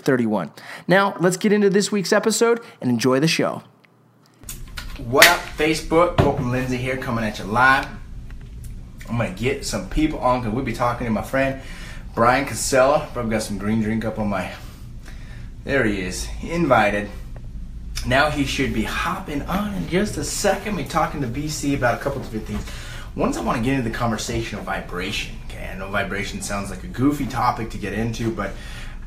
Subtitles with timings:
[0.00, 0.52] 31.
[0.88, 3.62] Now, let's get into this week's episode and enjoy the show.
[5.06, 6.18] What up, Facebook?
[6.18, 7.86] Colton Lindsay here coming at you live.
[9.08, 11.60] I'm gonna get some people on because we'll be talking to my friend
[12.14, 13.08] Brian Casella.
[13.12, 14.52] Probably got some green drink up on my.
[15.64, 17.08] There he is, invited.
[18.06, 20.76] Now he should be hopping on in just a second.
[20.76, 22.64] We're talking to BC about a couple different things.
[23.16, 25.34] Once I want to get into the conversation of vibration.
[25.48, 28.52] Okay, I know vibration sounds like a goofy topic to get into, but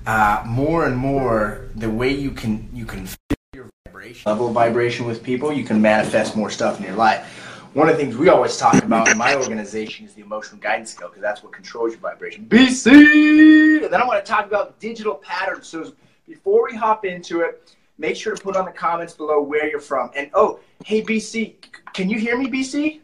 [0.05, 4.53] uh, more and more the way you can you can feel your vibration level of
[4.53, 7.39] vibration with people you can manifest more stuff in your life.
[7.73, 10.91] One of the things we always talk about in my organization is the emotional guidance
[10.91, 12.45] scale because that's what controls your vibration.
[12.45, 15.67] Bc and then i want to talk about digital patterns.
[15.67, 15.93] So
[16.27, 19.79] before we hop into it make sure to put on the comments below where you're
[19.79, 20.11] from.
[20.15, 21.55] And oh hey bc
[21.93, 22.99] can you hear me bc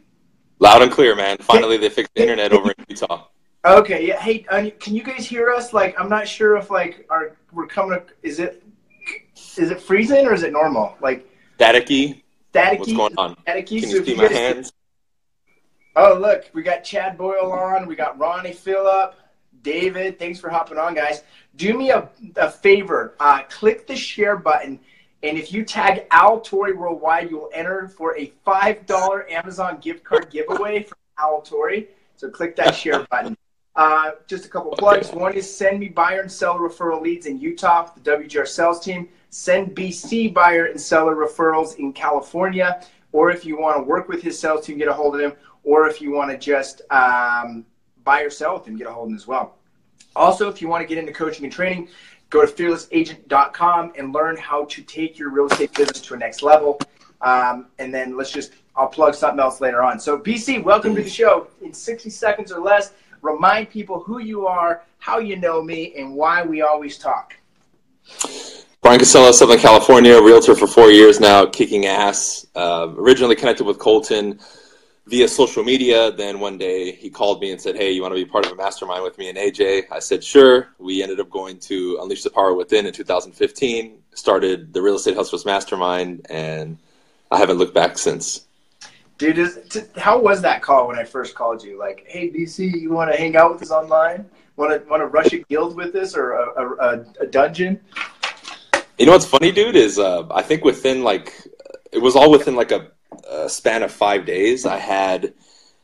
[0.58, 1.38] loud and clear man.
[1.38, 3.24] Finally they fixed the internet over in utah
[3.64, 4.06] Okay.
[4.06, 4.20] Yeah.
[4.20, 4.38] Hey,
[4.78, 5.72] can you guys hear us?
[5.72, 8.00] Like, I'm not sure if like our we're coming.
[8.22, 8.62] Is it
[9.56, 10.96] is it freezing or is it normal?
[11.00, 12.22] Like staticky.
[12.52, 12.78] Staticky.
[12.78, 13.36] What's going on?
[13.46, 13.80] Staticky.
[13.80, 14.72] Can so you see my hands?
[15.96, 17.86] Oh, look, we got Chad Boyle on.
[17.86, 19.14] We got Ronnie Phillip,
[19.62, 20.18] David.
[20.18, 21.24] Thanks for hopping on, guys.
[21.56, 23.16] Do me a, a favor.
[23.18, 24.78] Uh, click the share button.
[25.22, 30.04] And if you tag Al Tori Worldwide, you will enter for a $5 Amazon gift
[30.04, 31.88] card giveaway from Al Tori.
[32.16, 33.36] So click that share button.
[33.76, 35.12] Uh, just a couple plugs.
[35.12, 39.08] One is send me buyer and seller referral leads in Utah, the WGR sales team.
[39.30, 42.84] Send BC buyer and seller referrals in California.
[43.12, 45.32] Or if you want to work with his sales team, get a hold of him.
[45.62, 47.64] Or if you want to just um,
[48.04, 49.56] buy or sell with him, get a hold of him as well.
[50.16, 51.88] Also, if you want to get into coaching and training,
[52.30, 56.42] go to fearlessagent.com and learn how to take your real estate business to a next
[56.42, 56.80] level.
[57.20, 60.00] Um, and then let's just, I'll plug something else later on.
[60.00, 61.48] So, BC, welcome to the show.
[61.62, 62.92] In 60 seconds or less,
[63.22, 67.34] remind people who you are, how you know me, and why we always talk.
[68.82, 72.46] Brian Casella, Southern California, realtor for four years now, kicking ass.
[72.54, 74.40] Uh, originally connected with Colton
[75.06, 76.12] via social media.
[76.12, 78.52] Then one day he called me and said, Hey, you want to be part of
[78.52, 79.84] a mastermind with me and AJ?
[79.90, 80.68] I said, Sure.
[80.78, 85.16] We ended up going to Unleash the Power Within in 2015, started the Real Estate
[85.16, 86.78] Hustlers Mastermind, and
[87.30, 88.46] I haven't looked back since.
[89.20, 91.78] Dude, is, t- how was that call when I first called you?
[91.78, 94.24] Like, hey, BC, you want to hang out with us online?
[94.56, 97.78] Want to want to rush a guild with us or a, a, a dungeon?
[98.96, 99.76] You know what's funny, dude?
[99.76, 101.34] Is uh, I think within like
[101.92, 102.86] it was all within like a,
[103.28, 104.64] a span of five days.
[104.64, 105.34] I had,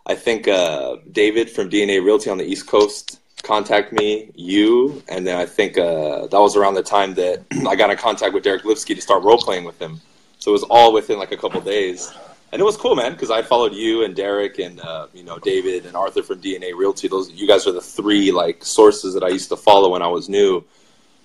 [0.06, 5.26] I think uh, David from DNA Realty on the East Coast contact me, you, and
[5.26, 8.44] then I think uh, that was around the time that I got in contact with
[8.44, 10.00] Derek Lipsky to start role playing with him.
[10.38, 12.14] So it was all within like a couple days
[12.56, 15.39] and it was cool, man, because I followed you and Derek and uh, you know
[15.39, 17.06] David and Arthur from DNA Realty.
[17.06, 20.06] Those you guys are the three like sources that I used to follow when I
[20.06, 20.65] was new.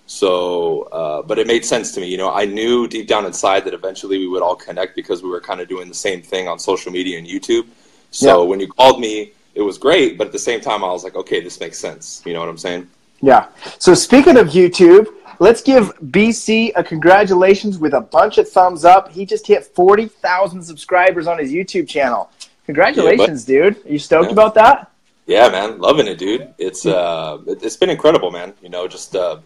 [0.08, 2.10] So, uh, but it made sense to me.
[2.10, 5.30] You know, I knew deep down inside that eventually we would all connect because we
[5.30, 7.66] were kind of doing the same thing on social media and YouTube.
[8.10, 8.50] So yeah.
[8.50, 11.16] when you called me, it was great, but at the same time, I was like,
[11.16, 12.22] okay, this makes sense.
[12.26, 12.90] You know what I'm saying?
[13.22, 13.48] Yeah.
[13.80, 15.08] So speaking of YouTube,
[15.42, 19.12] Let's give BC a congratulations with a bunch of thumbs up.
[19.12, 22.30] He just hit 40,000 subscribers on his YouTube channel.
[22.68, 23.84] Congratulations, yeah, dude.
[23.84, 24.34] Are you stoked yeah.
[24.34, 24.92] about that?
[25.26, 25.80] Yeah, man.
[25.80, 26.54] Loving it, dude.
[26.60, 28.54] It's uh it's been incredible, man.
[28.62, 29.40] You know, just uh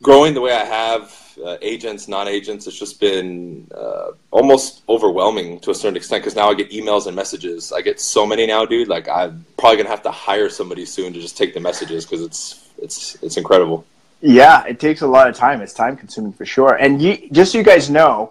[0.00, 5.70] growing the way I have uh, agents, non-agents, it's just been uh, almost overwhelming to
[5.70, 7.72] a certain extent because now I get emails and messages.
[7.72, 8.88] I get so many now, dude.
[8.88, 12.22] Like I'm probably gonna have to hire somebody soon to just take the messages because
[12.22, 13.84] it's it's it's incredible.
[14.26, 15.60] Yeah, it takes a lot of time.
[15.60, 16.76] It's time consuming for sure.
[16.76, 18.30] And you, just so you guys know,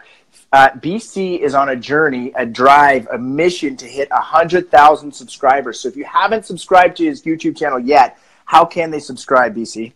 [0.52, 5.80] uh, BC is on a journey, a drive, a mission to hit 100,000 subscribers.
[5.80, 9.94] So if you haven't subscribed to his YouTube channel yet, how can they subscribe, BC?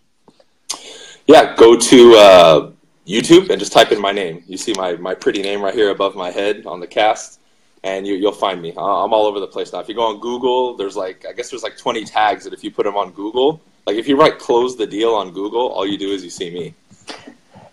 [1.25, 2.71] Yeah, go to uh,
[3.07, 4.43] YouTube and just type in my name.
[4.45, 7.39] You see my, my pretty name right here above my head on the cast,
[7.83, 8.69] and you, you'll find me.
[8.69, 9.79] I'm all over the place now.
[9.79, 12.63] If you go on Google, there's like I guess there's like 20 tags that if
[12.63, 15.87] you put them on Google, like if you write "close the deal" on Google, all
[15.87, 16.73] you do is you see me.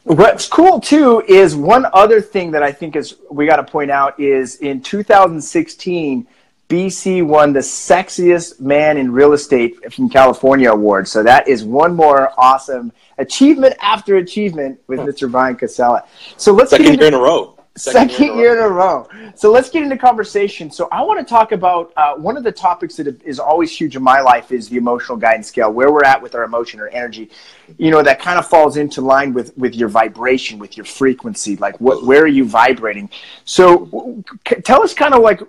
[0.05, 3.91] What's cool too is one other thing that I think is we got to point
[3.91, 6.27] out is in 2016
[6.69, 11.09] BC won the sexiest man in real estate from California award.
[11.09, 15.07] So that is one more awesome achievement after achievement with hmm.
[15.07, 15.31] Mr.
[15.31, 16.05] Brian Casella.
[16.37, 17.54] So let's second year in a row.
[17.77, 19.09] Second, second year, in a row.
[19.35, 20.71] So let's get into conversation.
[20.71, 23.97] So I want to talk about uh, one of the topics that is always huge
[23.97, 26.87] in my life is the emotional guidance scale, where we're at with our emotion or
[26.89, 27.31] energy.
[27.77, 31.57] You know, that kind of falls into line with with your vibration, with your frequency.
[31.57, 33.11] Like, what, where are you vibrating?
[33.45, 35.41] So c- tell us kind of like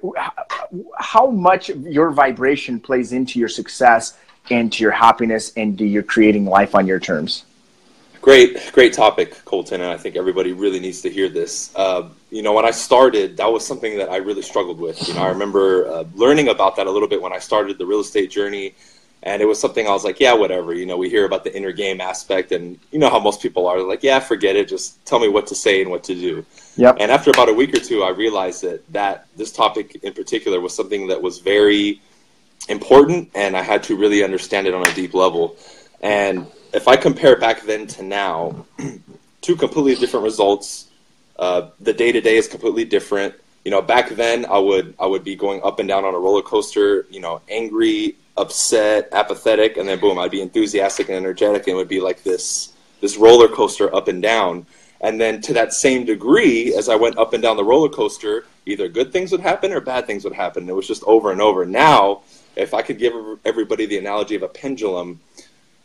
[0.97, 4.17] how much your vibration plays into your success
[4.49, 7.44] and to your happiness and to your creating life on your terms.
[8.25, 11.71] Great, great topic, Colton, and I think everybody really needs to hear this.
[11.75, 15.07] Uh, you know, when I started, that was something that I really struggled with.
[15.07, 17.85] You know, I remember uh, learning about that a little bit when I started the
[17.85, 18.73] real estate journey,
[19.21, 20.73] and it was something I was like, yeah, whatever.
[20.73, 23.67] You know, we hear about the inner game aspect, and you know how most people
[23.67, 24.69] are like, yeah, forget it.
[24.69, 26.43] Just tell me what to say and what to do.
[26.77, 26.97] Yep.
[26.99, 30.59] And after about a week or two, I realized that that this topic in particular
[30.59, 32.01] was something that was very
[32.69, 35.57] important, and I had to really understand it on a deep level.
[36.01, 38.65] And if I compare back then to now,
[39.41, 40.89] two completely different results.
[41.39, 43.33] Uh, the day to day is completely different.
[43.63, 46.19] You know, back then I would I would be going up and down on a
[46.19, 47.07] roller coaster.
[47.09, 51.77] You know, angry, upset, apathetic, and then boom, I'd be enthusiastic and energetic, and it
[51.77, 54.65] would be like this this roller coaster up and down.
[55.01, 58.45] And then to that same degree, as I went up and down the roller coaster,
[58.65, 60.67] either good things would happen or bad things would happen.
[60.67, 61.65] It was just over and over.
[61.65, 62.21] Now,
[62.55, 63.13] if I could give
[63.43, 65.19] everybody the analogy of a pendulum,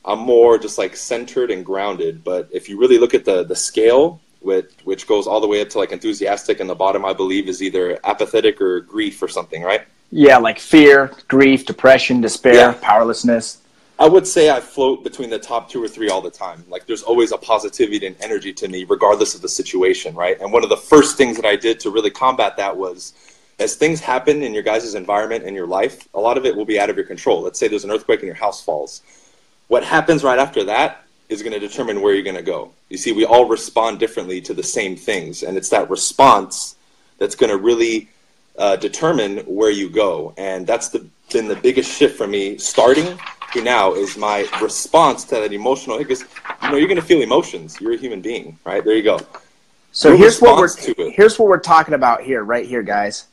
[0.04, 2.24] I'm more just like centered and grounded.
[2.24, 5.60] But if you really look at the the scale, which which goes all the way
[5.60, 9.28] up to like enthusiastic, and the bottom I believe is either apathetic or grief or
[9.28, 9.82] something, right?
[10.10, 12.78] Yeah, like fear, grief, depression, despair, yeah.
[12.80, 13.58] powerlessness.
[13.98, 16.64] I would say I float between the top two or three all the time.
[16.70, 20.40] Like there's always a positivity and energy to me, regardless of the situation, right?
[20.40, 23.12] And one of the first things that I did to really combat that was
[23.58, 26.64] as things happen in your guys' environment in your life, a lot of it will
[26.64, 27.42] be out of your control.
[27.42, 29.02] Let's say there's an earthquake and your house falls
[29.70, 32.72] what happens right after that is going to determine where you're going to go.
[32.88, 36.74] You see, we all respond differently to the same things, and it's that response
[37.18, 38.08] that's going to really
[38.58, 40.34] uh, determine where you go.
[40.36, 43.16] And that's the, been the biggest shift for me starting
[43.52, 46.22] to now is my response to that emotional because
[46.62, 47.80] you know you're going to feel emotions.
[47.80, 48.84] You're a human being, right?
[48.84, 49.20] There you go.
[49.92, 53.28] So Your here's what we're here's what we're talking about here, right here, guys.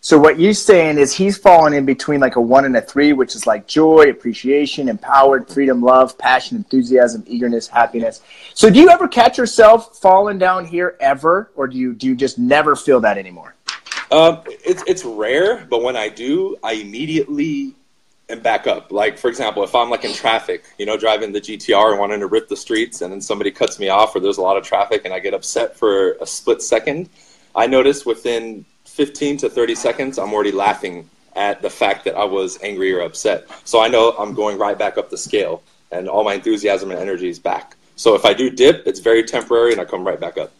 [0.00, 3.12] So what you're saying is he's fallen in between like a one and a three,
[3.12, 8.20] which is like joy, appreciation, empowered, freedom, love, passion, enthusiasm, eagerness, happiness.
[8.54, 12.14] So do you ever catch yourself falling down here ever, or do you do you
[12.14, 13.54] just never feel that anymore?
[14.10, 17.74] Um, it's it's rare, but when I do, I immediately
[18.30, 18.92] am back up.
[18.92, 22.20] Like for example, if I'm like in traffic, you know, driving the GTR and wanting
[22.20, 24.62] to rip the streets, and then somebody cuts me off, or there's a lot of
[24.62, 27.10] traffic, and I get upset for a split second,
[27.54, 28.64] I notice within
[28.98, 33.02] 15 to 30 seconds, I'm already laughing at the fact that I was angry or
[33.02, 33.46] upset.
[33.64, 35.62] So I know I'm going right back up the scale,
[35.92, 37.76] and all my enthusiasm and energy is back.
[37.94, 40.50] So if I do dip, it's very temporary, and I come right back up.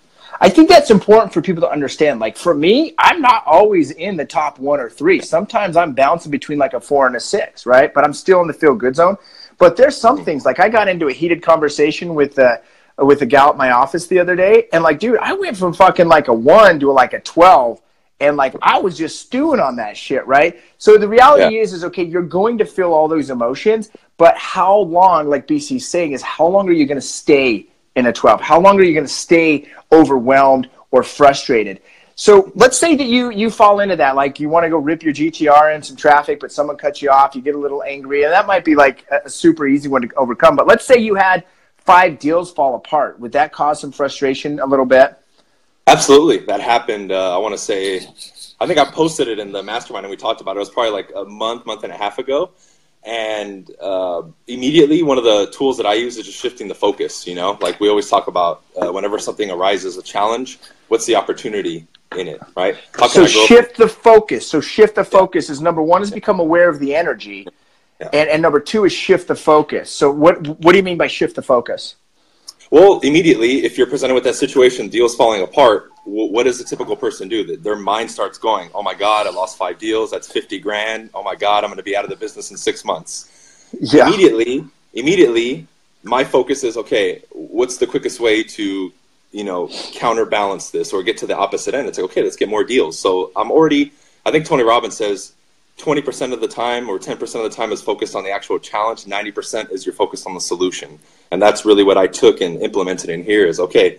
[0.41, 2.21] I think that's important for people to understand.
[2.21, 5.21] Like for me, I'm not always in the top one or three.
[5.21, 7.93] Sometimes I'm bouncing between like a four and a six, right?
[7.93, 9.17] But I'm still in the feel good zone.
[9.59, 12.59] But there's some things like I got into a heated conversation with uh,
[12.99, 15.73] with a gal at my office the other day, and like, dude, I went from
[15.73, 17.81] fucking like a one to like a twelve
[18.21, 20.61] and like I was just stewing on that shit, right?
[20.79, 21.63] So the reality yeah.
[21.63, 25.87] is, is okay, you're going to feel all those emotions, but how long, like BC's
[25.87, 28.41] saying, is how long are you going to stay in a 12?
[28.41, 31.81] How long are you going to stay overwhelmed or frustrated?
[32.17, 35.05] So let's say that you you fall into that, like you want to go rip
[35.05, 38.25] your GTR in some traffic, but someone cuts you off, you get a little angry,
[38.25, 40.57] and that might be like a super easy one to overcome.
[40.57, 41.45] But let's say you had
[41.77, 43.21] five deals fall apart.
[43.21, 45.17] Would that cause some frustration a little bit?
[45.89, 47.13] Absolutely, that happened.
[47.13, 48.07] Uh, I want to say,
[48.61, 50.59] I think I posted it in the mastermind and we talked about it.
[50.59, 52.51] It was probably like a month, month and a half ago,
[53.05, 57.27] and uh, immediately one of the tools that I use is just shifting the focus.
[57.27, 61.17] You know, like we always talk about, uh, whenever something arises, a challenge, what's the
[61.17, 62.77] opportunity in it, right?
[63.09, 64.47] so shift from- the focus.
[64.47, 67.47] So shift the focus is number one is become aware of the energy,
[67.99, 68.11] yeah.
[68.13, 69.91] and and number two is shift the focus.
[69.91, 71.97] So what what do you mean by shift the focus?
[72.71, 76.97] Well, immediately, if you're presented with that situation, deals falling apart, what does the typical
[76.97, 77.57] person do?
[77.57, 80.11] Their mind starts going, "Oh my God, I lost five deals.
[80.11, 81.11] That's fifty grand.
[81.15, 84.07] Oh my God, I'm going to be out of the business in six months." Yeah.
[84.07, 85.67] Immediately, immediately,
[86.03, 87.23] my focus is okay.
[87.31, 88.93] What's the quickest way to
[89.33, 91.89] you know, counterbalance this or get to the opposite end.
[91.89, 92.99] It's like, okay, let's get more deals.
[92.99, 93.93] So I'm already,
[94.25, 95.33] I think Tony Robbins says
[95.79, 99.05] 20% of the time or 10% of the time is focused on the actual challenge.
[99.05, 100.99] 90% is you're focused on the solution.
[101.31, 103.99] And that's really what I took and implemented in here is, okay,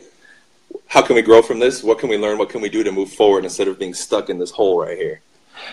[0.87, 1.83] how can we grow from this?
[1.83, 2.37] What can we learn?
[2.37, 4.97] What can we do to move forward instead of being stuck in this hole right
[4.97, 5.21] here?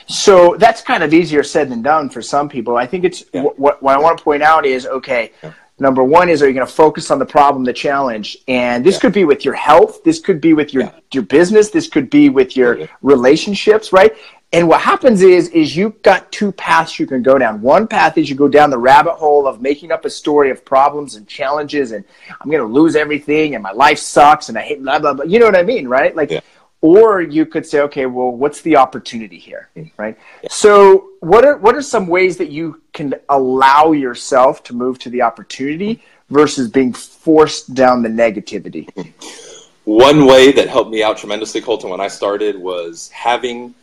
[0.07, 2.77] So that's kind of easier said than done for some people.
[2.77, 3.43] I think it's yeah.
[3.43, 5.53] what, what I want to point out is okay, yeah.
[5.79, 8.37] number one is are you going to focus on the problem, the challenge?
[8.49, 11.89] And this could be with your health, this could be with your, your business, this
[11.89, 14.15] could be with your relationships, right?
[14.53, 17.61] And what happens is, is you've got two paths you can go down.
[17.61, 20.65] One path is you go down the rabbit hole of making up a story of
[20.65, 22.05] problems and challenges, and
[22.41, 25.25] I'm going to lose everything, and my life sucks, and I hate blah blah blah.
[25.25, 26.15] You know what I mean, right?
[26.15, 26.41] Like, yeah.
[26.81, 30.01] or you could say, okay, well, what's the opportunity here, mm-hmm.
[30.01, 30.17] right?
[30.43, 30.49] Yeah.
[30.51, 35.11] So, what are what are some ways that you can allow yourself to move to
[35.11, 38.89] the opportunity versus being forced down the negativity?
[38.93, 39.91] Mm-hmm.
[39.91, 43.75] One way that helped me out tremendously, Colton, when I started was having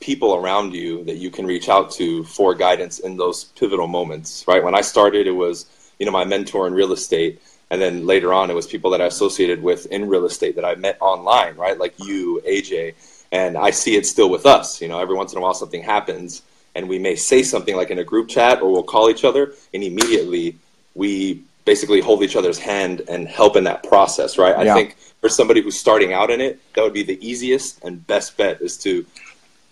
[0.00, 4.44] people around you that you can reach out to for guidance in those pivotal moments,
[4.46, 4.62] right?
[4.62, 5.66] When I started, it was,
[5.98, 7.40] you know, my mentor in real estate.
[7.70, 10.64] And then later on, it was people that I associated with in real estate that
[10.64, 11.78] I met online, right?
[11.78, 12.94] Like you, AJ.
[13.32, 14.80] And I see it still with us.
[14.80, 16.42] You know, every once in a while something happens
[16.76, 19.54] and we may say something like in a group chat or we'll call each other
[19.72, 20.56] and immediately
[20.94, 24.64] we basically hold each other's hand and help in that process, right?
[24.64, 24.72] Yeah.
[24.72, 28.06] I think for somebody who's starting out in it, that would be the easiest and
[28.06, 29.04] best bet is to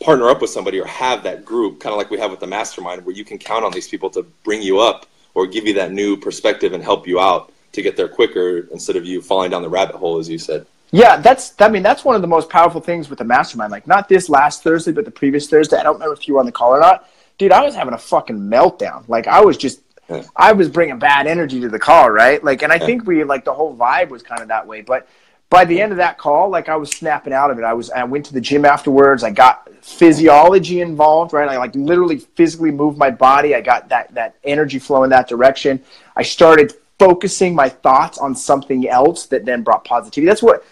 [0.05, 2.47] partner up with somebody or have that group, kind of like we have with the
[2.47, 5.75] mastermind, where you can count on these people to bring you up or give you
[5.75, 9.51] that new perspective and help you out to get there quicker instead of you falling
[9.51, 10.67] down the rabbit hole, as you said.
[10.93, 11.55] Yeah, that's.
[11.59, 13.73] I mean, that's one of the most powerful things with the mastermind.
[13.73, 15.77] Like, not this last Thursday, but the previous Thursday.
[15.77, 17.51] I don't remember if you were on the call or not, dude.
[17.51, 19.09] I was having a fucking meltdown.
[19.09, 20.23] Like, I was just, yeah.
[20.37, 22.45] I was bringing bad energy to the call, right?
[22.45, 22.87] Like, and I yeah.
[22.87, 24.83] think we like the whole vibe was kind of that way.
[24.83, 25.09] But
[25.55, 27.65] by the end of that call, like I was snapping out of it.
[27.65, 29.23] I was I went to the gym afterwards.
[29.23, 31.49] I got physiology involved, right?
[31.49, 33.55] I like literally physically moved my body.
[33.55, 35.81] I got that that energy flow in that direction.
[36.17, 40.27] I started focusing my thoughts on something else that then brought positivity.
[40.27, 40.65] That's what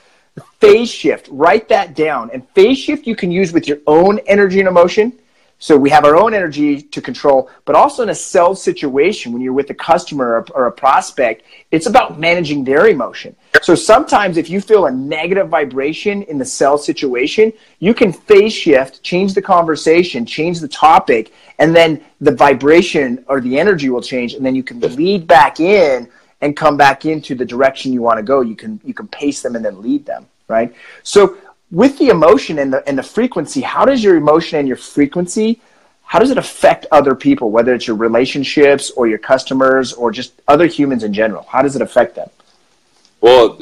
[0.61, 1.29] phase shift.
[1.31, 2.31] Write that down.
[2.33, 5.17] And phase shift you can use with your own energy and emotion
[5.62, 9.40] so we have our own energy to control, but also in a sales situation when
[9.40, 13.37] you're with a customer or, or, a prospect, it's about managing their emotion.
[13.62, 18.52] So sometimes if you feel a negative vibration in the sales situation, you can phase
[18.52, 24.02] shift, change the conversation, change the topic, and then the vibration or the energy will
[24.02, 28.02] change, and then you can lead back in and come back into the direction you
[28.02, 28.40] want to go.
[28.40, 30.75] You can you can pace them and then lead them, right?
[31.04, 31.37] So
[31.73, 35.61] with the emotion and the and the frequency, how does your emotion and your frequency
[36.12, 40.43] how does it affect other people, whether it's your relationships or your customers or just
[40.47, 41.43] other humans in general?
[41.49, 42.29] How does it affect them?
[43.23, 43.59] Well,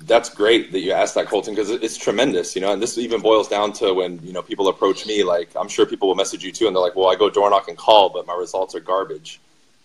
[0.00, 2.74] that's great that you asked that, Colton, because it's tremendous, you know.
[2.74, 5.24] And this even boils down to when you know people approach me.
[5.24, 7.48] Like, I'm sure people will message you too, and they're like, "Well, I go door
[7.48, 9.40] knock and call, but my results are garbage."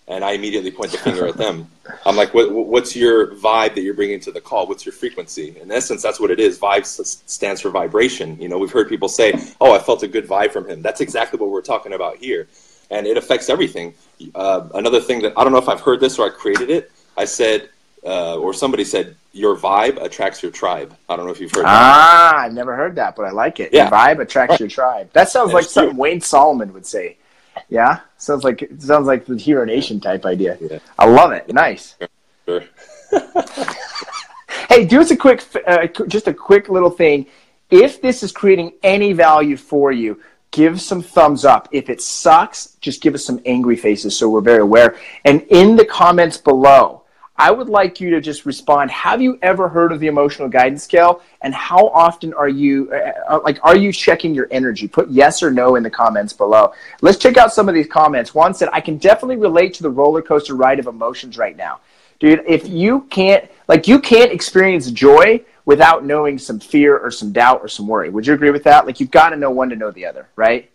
[0.08, 1.70] And I immediately point the finger at them.
[2.06, 4.68] I'm like, what, what's your vibe that you're bringing to the call?
[4.68, 5.56] What's your frequency?
[5.62, 6.60] In essence, that's what it is.
[6.60, 8.40] Vibe stands for vibration.
[8.40, 10.82] You know, we've heard people say, oh, I felt a good vibe from him.
[10.82, 12.50] That's exactly what we're talking about here.
[12.92, 13.94] And it affects everything.
[14.36, 16.92] Uh, another thing that I don't know if I've heard this or I created it,
[17.16, 17.70] I said,
[18.06, 20.96] uh, or somebody said, your vibe attracts your tribe.
[21.10, 22.46] I don't know if you've heard ah, that.
[22.46, 23.74] I've never heard that, but I like it.
[23.74, 23.84] Yeah.
[23.84, 24.60] Your vibe attracts right.
[24.60, 25.10] your tribe.
[25.14, 27.18] That sounds like something Wayne Salmans would say.
[27.70, 30.58] Yeah, sounds like sounds like the Hero Nation type idea.
[30.60, 30.80] Yeah.
[30.98, 31.52] I love it.
[31.54, 31.96] Nice.
[32.46, 32.64] Sure.
[34.70, 37.26] hey, do us a quick, uh, just a quick little thing.
[37.70, 41.68] If this is creating any value for you, give some thumbs up.
[41.72, 44.96] If it sucks, just give us some angry faces so we're very aware.
[45.26, 47.03] And in the comments below,
[47.36, 48.92] I would like you to just respond.
[48.92, 51.22] Have you ever heard of the emotional guidance scale?
[51.42, 54.88] And how often are you, uh, uh, like, are you checking your energy?
[54.88, 56.74] Put yes or no in the comments below.
[57.02, 58.36] Let's check out some of these comments.
[58.36, 61.80] One said, I can definitely relate to the roller coaster ride of emotions right now.
[62.20, 67.32] Dude, if you can't, like, you can't experience joy without knowing some fear or some
[67.32, 68.10] doubt or some worry.
[68.10, 68.86] Would you agree with that?
[68.86, 70.70] Like, you've got to know one to know the other, right?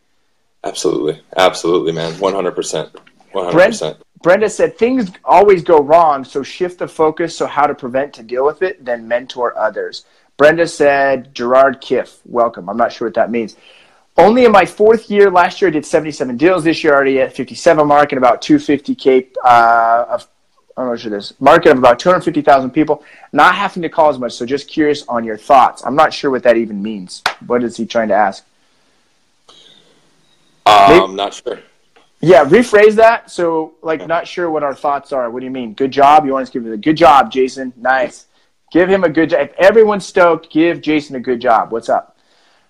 [0.65, 1.23] Absolutely.
[1.37, 2.15] Absolutely, man.
[2.15, 2.91] 100%.
[3.33, 3.53] 100%.
[3.53, 8.13] Brent, Brenda said things always go wrong, so shift the focus so how to prevent
[8.15, 10.05] to deal with it, then mentor others.
[10.37, 12.69] Brenda said Gerard Kiff, welcome.
[12.69, 13.57] I'm not sure what that means.
[14.17, 16.65] Only in my fourth year last year, I did 77 deals.
[16.65, 20.29] This year, already at 57 mark and about 250k uh, of
[20.77, 21.35] I don't know what it is.
[21.41, 24.33] Market of about 250,000 people, not having to call as much.
[24.35, 25.83] So just curious on your thoughts.
[25.85, 27.21] I'm not sure what that even means.
[27.47, 28.45] What is he trying to ask?
[30.67, 31.59] Um, I'm not sure.
[32.21, 33.31] Yeah, rephrase that.
[33.31, 35.31] So, like, not sure what our thoughts are.
[35.31, 35.75] What do you mean?
[35.75, 36.27] Good job.
[36.27, 37.73] You want to give it a good job, Jason.
[37.77, 38.27] Nice.
[38.73, 39.41] Give him a good job.
[39.41, 41.71] If everyone's stoked, give Jason a good job.
[41.71, 42.17] What's up?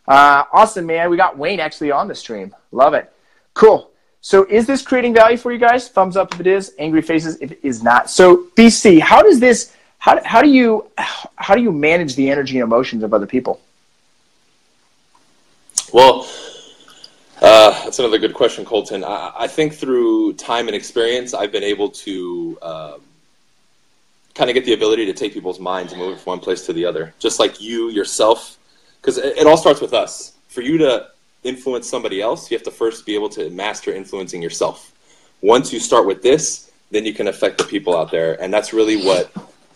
[0.06, 1.10] Uh, awesome, man.
[1.10, 2.54] We got Wayne actually on the stream.
[2.72, 3.10] Love it.
[3.54, 3.90] Cool.
[4.20, 5.88] So is this creating value for you guys?
[5.88, 6.74] Thumbs up if it is.
[6.78, 8.10] Angry faces if it is not.
[8.10, 9.74] So BC, how does this?
[9.98, 10.90] How, how do you
[11.36, 13.60] how do you manage the energy and emotions of other people?
[15.92, 16.28] Well,
[17.40, 19.04] uh, that's another good question, Colton.
[19.04, 23.00] I, I, think through time and experience, I've been able to um,
[24.34, 26.66] kind of get the ability to take people's minds and move it from one place
[26.66, 28.58] to the other, just like you yourself,
[29.00, 30.32] because it, it all starts with us.
[30.48, 31.08] For you to
[31.44, 34.92] influence somebody else, you have to first be able to master influencing yourself.
[35.40, 38.72] Once you start with this, then you can affect the people out there, and that's
[38.72, 39.30] really what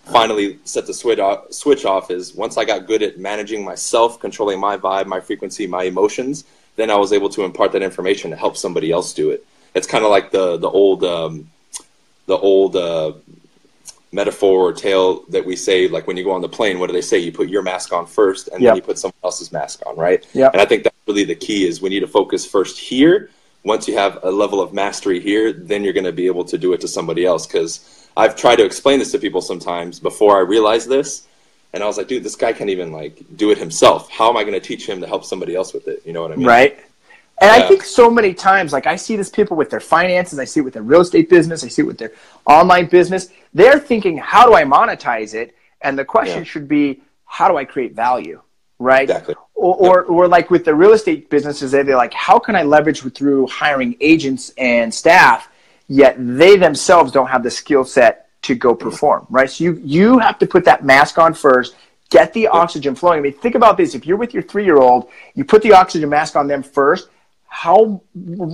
[0.05, 4.19] finally set the switch off, switch off is once I got good at managing myself,
[4.19, 6.45] controlling my vibe, my frequency, my emotions,
[6.77, 9.47] then I was able to impart that information to help somebody else do it.
[9.75, 11.51] It's kind of like the the old um,
[12.27, 13.13] the old uh,
[14.13, 16.93] metaphor or tale that we say, like when you go on the plane, what do
[16.93, 17.19] they say?
[17.19, 18.71] You put your mask on first, and yep.
[18.71, 20.27] then you put someone else's mask on, right?
[20.35, 20.51] Yeah.
[20.53, 23.31] And I think that's really the key is we need to focus first here.
[23.65, 26.59] Once you have a level of mastery here, then you're going to be able to
[26.59, 27.47] do it to somebody else.
[27.47, 31.27] Because I've tried to explain this to people sometimes before I realized this,
[31.73, 34.11] and I was like, dude, this guy can't even like do it himself.
[34.11, 36.03] How am I going to teach him to help somebody else with it?
[36.05, 36.47] You know what I mean?
[36.47, 36.79] Right.
[37.41, 37.65] And yeah.
[37.65, 40.61] I think so many times, like I see this people with their finances, I see
[40.61, 42.13] it with their real estate business, I see it with their
[42.47, 43.31] online business.
[43.55, 45.57] They're thinking, how do I monetize it?
[45.81, 46.45] And the question yeah.
[46.45, 48.43] should be, how do I create value?
[48.79, 49.05] Right?
[49.05, 49.35] Exactly.
[49.55, 53.01] Or, or, or, like with the real estate businesses, they're like, how can I leverage
[53.15, 55.49] through hiring agents and staff,
[55.89, 59.51] yet they themselves don't have the skill set to go perform, right?
[59.51, 61.77] So you, you have to put that mask on first,
[62.11, 63.19] get the oxygen flowing.
[63.19, 63.95] I mean, think about this.
[63.95, 67.09] If you're with your three year old, you put the oxygen mask on them first,
[67.47, 68.03] how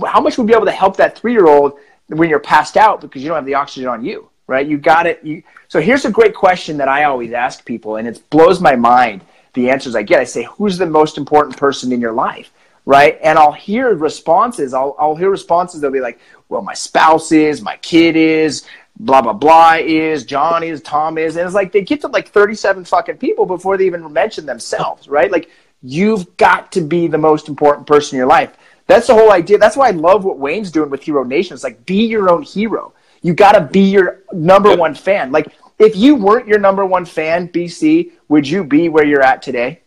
[0.05, 3.01] how much would be able to help that three year old when you're passed out
[3.01, 4.67] because you don't have the oxygen on you, right?
[4.67, 5.23] You got it.
[5.23, 8.75] You, so here's a great question that I always ask people, and it blows my
[8.75, 9.21] mind
[9.53, 10.19] the answers I get.
[10.19, 12.51] I say, who's the most important person in your life?
[12.85, 13.19] Right.
[13.21, 14.73] And I'll hear responses.
[14.73, 18.65] I'll, I'll hear responses They'll be like, well, my spouse is, my kid is,
[18.99, 21.35] blah, blah, blah is, John is, Tom is.
[21.35, 25.07] And it's like they get to like 37 fucking people before they even mention themselves.
[25.07, 25.31] Right.
[25.31, 25.49] Like
[25.81, 28.55] you've got to be the most important person in your life.
[28.87, 29.57] That's the whole idea.
[29.57, 31.53] That's why I love what Wayne's doing with Hero Nation.
[31.53, 32.93] It's like be your own hero.
[33.21, 35.31] You got to be your number one fan.
[35.31, 39.41] Like if you weren't your number one fan, BC, would you be where you're at
[39.41, 39.81] today?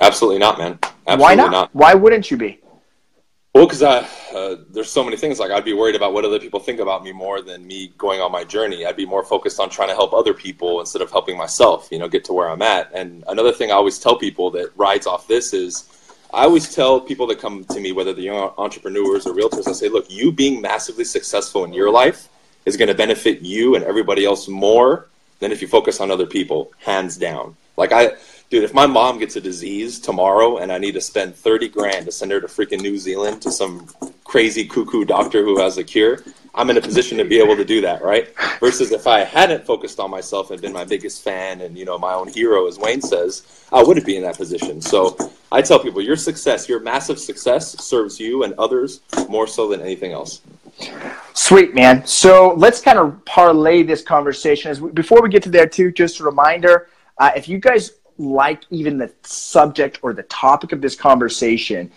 [0.00, 0.78] Absolutely not, man.
[1.06, 1.50] Absolutely Why not?
[1.50, 1.74] not?
[1.74, 2.60] Why wouldn't you be?
[3.56, 5.38] Well, because uh, there's so many things.
[5.38, 8.20] Like I'd be worried about what other people think about me more than me going
[8.20, 8.84] on my journey.
[8.84, 11.88] I'd be more focused on trying to help other people instead of helping myself.
[11.90, 12.90] You know, get to where I'm at.
[12.92, 15.88] And another thing I always tell people that rides off this is
[16.34, 19.72] I always tell people that come to me, whether they're young entrepreneurs or realtors, I
[19.72, 22.28] say, look, you being massively successful in your life
[22.66, 26.26] is going to benefit you and everybody else more than if you focus on other
[26.26, 27.56] people, hands down.
[27.78, 28.16] Like I,
[28.50, 32.06] dude, if my mom gets a disease tomorrow and I need to spend 30 grand
[32.06, 33.88] to send her to freaking New Zealand to some
[34.24, 36.22] crazy cuckoo doctor who has a cure,
[36.54, 38.34] I'm in a position to be able to do that, right?
[38.60, 41.98] Versus if I hadn't focused on myself and been my biggest fan and, you know,
[41.98, 44.80] my own hero, as Wayne says, I wouldn't be in that position.
[44.80, 45.16] So
[45.52, 49.82] I tell people your success, your massive success serves you and others more so than
[49.82, 50.40] anything else.
[51.34, 52.06] Sweet, man.
[52.06, 54.70] So let's kind of parlay this conversation.
[54.70, 57.92] As we, before we get to there, too, just a reminder uh, if you guys
[58.18, 61.90] like even the subject or the topic of this conversation,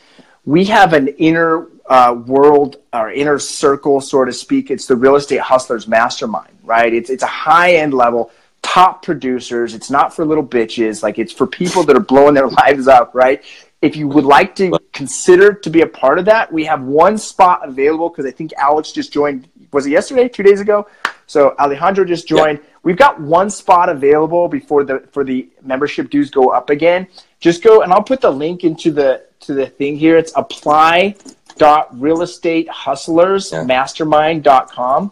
[0.46, 4.72] we have an inner uh, world or inner circle, so to speak.
[4.72, 6.94] It's the real estate hustlers mastermind, right?
[6.94, 9.74] It's it's a high end level, top producers.
[9.74, 11.04] It's not for little bitches.
[11.04, 13.44] Like it's for people that are blowing their lives up, right?
[13.82, 17.18] If you would like to consider to be a part of that, we have one
[17.18, 19.48] spot available because I think Alex just joined.
[19.72, 20.28] Was it yesterday?
[20.28, 20.88] Two days ago?
[21.28, 22.60] So Alejandro just joined.
[22.84, 27.08] We've got one spot available before the for the membership dues go up again.
[27.40, 30.18] Just go and I'll put the link into the to the thing here.
[30.18, 31.16] It's apply
[31.58, 33.64] dot real estate hustlers yeah.
[33.64, 35.12] mastermind.com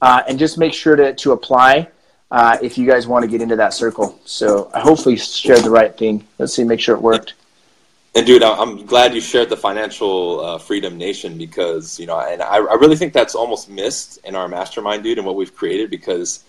[0.00, 1.88] uh, and just make sure to, to apply
[2.30, 4.18] uh, if you guys want to get into that circle.
[4.24, 6.26] So I hopefully shared the right thing.
[6.38, 7.34] Let's see, make sure it worked.
[8.14, 12.42] And dude, I'm glad you shared the financial uh, freedom nation because you know, and
[12.42, 15.88] I, I really think that's almost missed in our mastermind, dude, and what we've created
[15.88, 16.44] because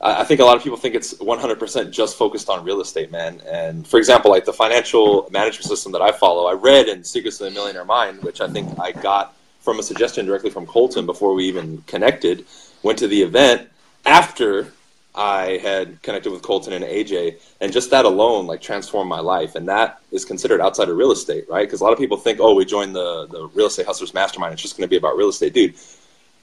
[0.00, 3.40] I think a lot of people think it's 100% just focused on real estate, man.
[3.46, 7.40] And for example, like the financial management system that I follow, I read in Secrets
[7.40, 11.06] of the Millionaire Mind, which I think I got from a suggestion directly from Colton
[11.06, 12.44] before we even connected.
[12.82, 13.70] Went to the event
[14.04, 14.72] after
[15.16, 19.54] I had connected with Colton and AJ, and just that alone like transformed my life.
[19.54, 21.66] And that is considered outside of real estate, right?
[21.66, 24.52] Because a lot of people think, oh, we joined the the real estate hustlers mastermind.
[24.52, 25.74] It's just going to be about real estate, dude.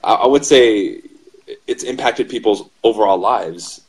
[0.02, 1.00] I, I would say
[1.66, 3.83] it's impacted people's overall lives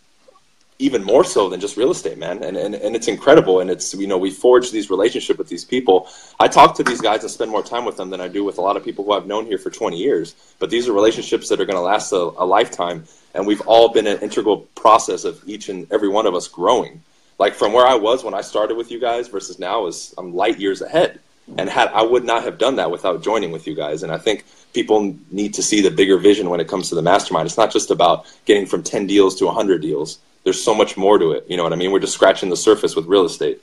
[0.77, 2.43] even more so than just real estate, man.
[2.43, 3.61] And, and and it's incredible.
[3.61, 6.09] And it's you know we forge these relationships with these people.
[6.39, 8.57] I talk to these guys and spend more time with them than I do with
[8.57, 10.35] a lot of people who I've known here for 20 years.
[10.59, 13.05] But these are relationships that are going to last a, a lifetime.
[13.33, 17.01] And we've all been an integral process of each and every one of us growing.
[17.39, 20.33] Like from where I was when I started with you guys versus now is I'm
[20.33, 21.19] light years ahead.
[21.57, 24.03] And had I would not have done that without joining with you guys.
[24.03, 27.01] And I think people need to see the bigger vision when it comes to the
[27.01, 27.45] mastermind.
[27.45, 31.17] It's not just about getting from 10 deals to 100 deals there's so much more
[31.17, 31.45] to it.
[31.49, 31.91] You know what I mean?
[31.91, 33.61] We're just scratching the surface with real estate.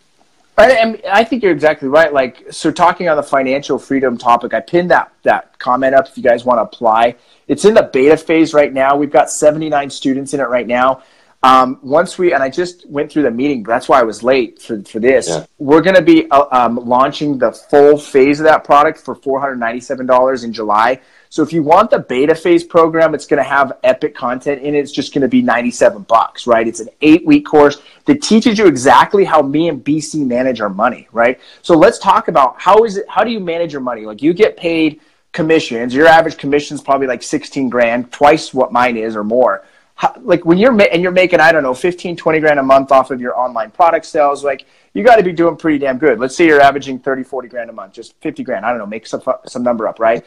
[0.58, 2.12] I, I think you're exactly right.
[2.12, 6.16] Like, so talking on the financial freedom topic, I pinned that, that comment up if
[6.18, 7.14] you guys want to apply.
[7.48, 8.96] It's in the beta phase right now.
[8.96, 11.02] We've got 79 students in it right now.
[11.44, 14.60] Um, once we, and I just went through the meeting, that's why I was late
[14.60, 15.28] for, for this.
[15.28, 15.46] Yeah.
[15.58, 20.44] We're going to be uh, um, launching the full phase of that product for $497
[20.44, 21.00] in July.
[21.32, 24.74] So if you want the beta phase program, it's going to have epic content in
[24.74, 24.80] it.
[24.80, 26.68] It's just going to be 97 bucks, right?
[26.68, 30.68] It's an eight week course that teaches you exactly how me and BC manage our
[30.68, 31.40] money, right?
[31.62, 34.04] So let's talk about how is it, how do you manage your money?
[34.04, 35.00] Like you get paid
[35.32, 39.64] commissions, your average commission is probably like 16 grand, twice what mine is or more.
[39.94, 42.92] How, like when you're, and you're making, I don't know, 15, 20 grand a month
[42.92, 46.18] off of your online product sales, like you got to be doing pretty damn good.
[46.18, 48.66] Let's say you're averaging 30, 40 grand a month, just 50 grand.
[48.66, 50.26] I don't know, make some, some number up, right?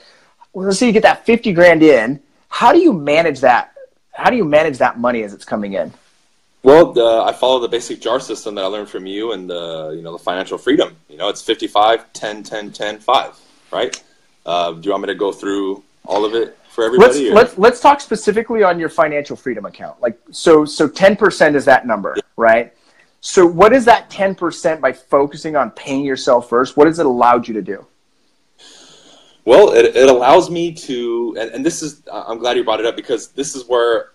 [0.56, 2.22] Well, let's say you get that 50 grand in.
[2.48, 3.74] How do you manage that?
[4.14, 5.92] How do you manage that money as it's coming in?
[6.64, 9.94] Well, the, I follow the basic jar system that I learned from you and the,
[9.96, 10.96] you know, the financial freedom.
[11.10, 13.40] You know, it's 55, 10, 10, 10, 5,
[13.72, 14.04] right?
[14.46, 17.30] Uh, do you want me to go through all of it for everybody?
[17.32, 20.02] Let's, let's, let's talk specifically on your financial freedom account.
[20.02, 22.24] Like, so, so 10% is that number, yeah.
[22.38, 22.74] right?
[23.20, 26.78] So what is that 10% by focusing on paying yourself first?
[26.78, 27.86] What has it allowed you to do?
[29.46, 32.88] Well, it, it allows me to, and, and this is, I'm glad you brought it
[32.88, 34.12] up because this is where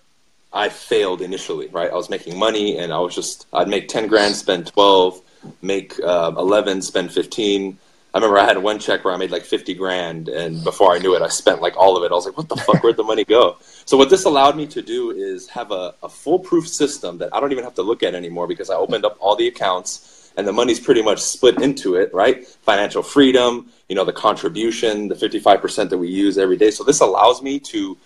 [0.53, 1.89] I failed initially, right?
[1.89, 5.21] I was making money and I was just, I'd make 10 grand, spend 12,
[5.63, 7.79] make uh, 11, spend 15.
[8.13, 10.99] I remember I had one check where I made like 50 grand, and before I
[10.99, 12.11] knew it, I spent like all of it.
[12.11, 13.57] I was like, what the fuck, where'd the money go?
[13.85, 17.39] So, what this allowed me to do is have a, a foolproof system that I
[17.39, 20.47] don't even have to look at anymore because I opened up all the accounts and
[20.47, 22.47] the money's pretty much split into it, right?
[22.47, 26.71] Financial freedom, you know, the contribution, the 55% that we use every day.
[26.71, 27.97] So this allows me to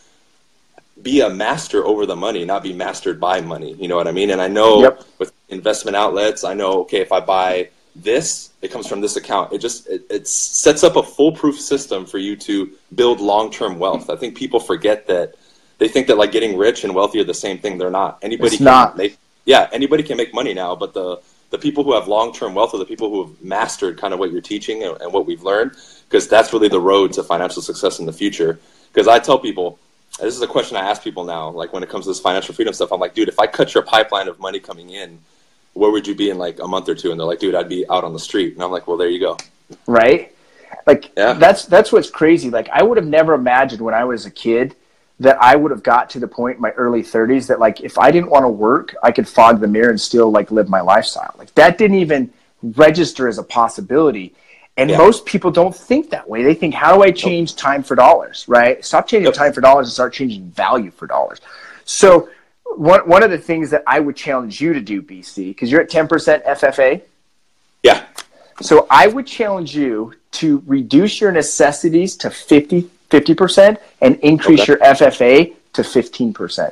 [1.03, 3.75] be a master over the money, not be mastered by money.
[3.75, 4.31] You know what I mean?
[4.31, 5.03] And I know yep.
[5.19, 9.53] with investment outlets, I know, okay, if I buy this, it comes from this account.
[9.53, 14.09] It just, it, it sets up a foolproof system for you to build long-term wealth.
[14.09, 15.35] I think people forget that
[15.79, 17.79] they think that like getting rich and wealthy are the same thing.
[17.79, 18.19] They're not.
[18.23, 18.97] Anybody it's can not.
[18.97, 21.21] make, yeah, anybody can make money now, but the
[21.55, 24.33] the people who have long-term wealth are the people who have mastered kind of what
[24.33, 25.71] you're teaching and, and what we've learned
[26.09, 28.59] because that's really the road to financial success in the future.
[28.93, 29.79] Because i tell people
[30.19, 32.55] this is a question i ask people now like when it comes to this financial
[32.55, 35.19] freedom stuff i'm like dude if i cut your pipeline of money coming in
[35.75, 37.11] where would you be in like a month or two?
[37.13, 38.55] And they're like dude i'd be out on the street.
[38.55, 39.37] And i'm like well there you go.
[39.87, 40.35] Right?
[40.87, 41.35] Like yeah.
[41.35, 42.51] that's that's what's crazy.
[42.51, 44.75] Like i would have never imagined when i was a kid
[45.21, 47.99] that I would have got to the point in my early 30s that like if
[47.99, 50.81] I didn't want to work, I could fog the mirror and still like live my
[50.81, 51.35] lifestyle.
[51.39, 54.35] Like that didn't even register as a possibility.
[54.77, 54.99] And yeah.
[54.99, 56.43] most people don't think that way.
[56.43, 57.59] They think, how do I change nope.
[57.59, 58.45] time for dollars?
[58.49, 58.85] Right?
[58.85, 59.35] Stop changing yep.
[59.35, 61.41] time for dollars and start changing value for dollars.
[61.85, 62.29] So
[62.77, 65.81] one one of the things that I would challenge you to do, BC, because you're
[65.81, 67.03] at 10% FFA.
[67.85, 68.05] Yeah.
[68.63, 74.73] So I would challenge you to reduce your necessities to 50 50% and increase okay.
[74.73, 76.71] your FFA to 15%.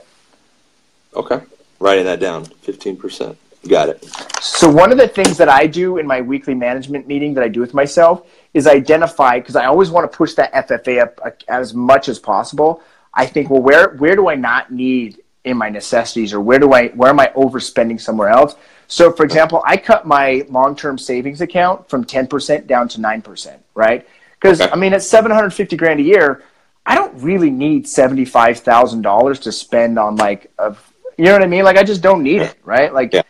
[1.15, 1.41] Okay.
[1.79, 3.37] Writing that down 15%.
[3.69, 4.05] Got it.
[4.41, 7.49] So, one of the things that I do in my weekly management meeting that I
[7.49, 11.31] do with myself is identify, because I always want to push that FFA up uh,
[11.47, 12.83] as much as possible.
[13.15, 16.73] I think, well, where, where do I not need in my necessities or where do
[16.73, 18.57] I, where am I overspending somewhere else?
[18.89, 23.59] So, for example, I cut my long term savings account from 10% down to 9%,
[23.75, 24.07] right?
[24.43, 24.73] Because okay.
[24.73, 26.43] I mean, at seven hundred fifty grand a year,
[26.85, 30.75] I don't really need seventy five thousand dollars to spend on like a,
[31.17, 31.65] you know what I mean?
[31.65, 32.93] Like I just don't need it, right?
[32.93, 33.23] Like, yeah.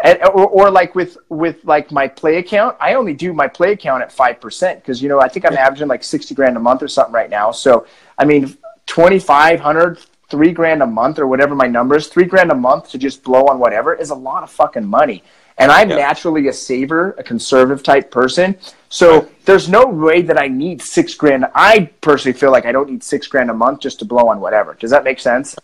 [0.00, 3.72] and, or, or like with with like my play account, I only do my play
[3.72, 5.66] account at five percent because you know I think I'm yeah.
[5.66, 7.50] averaging like sixty grand a month or something right now.
[7.50, 7.86] So
[8.18, 8.54] I mean,
[8.84, 12.54] twenty five hundred three grand a month or whatever my number is, three grand a
[12.54, 15.22] month to just blow on whatever is a lot of fucking money.
[15.56, 15.96] And I'm yeah.
[15.96, 18.56] naturally a saver, a conservative type person.
[18.88, 19.44] So right.
[19.44, 21.46] there's no way that I need six grand.
[21.54, 24.40] I personally feel like I don't need six grand a month just to blow on
[24.40, 24.74] whatever.
[24.74, 25.56] Does that make sense?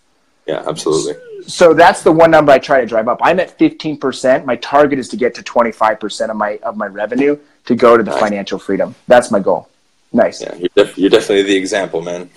[0.47, 1.15] Yeah, absolutely.
[1.47, 3.19] So that's the one number I try to drive up.
[3.23, 4.45] I'm at 15%.
[4.45, 8.03] My target is to get to 25% of my of my revenue to go to
[8.03, 8.21] the nice.
[8.21, 8.95] financial freedom.
[9.07, 9.70] That's my goal.
[10.13, 10.43] Nice.
[10.43, 12.29] Yeah, you're, def- you're definitely the example, man.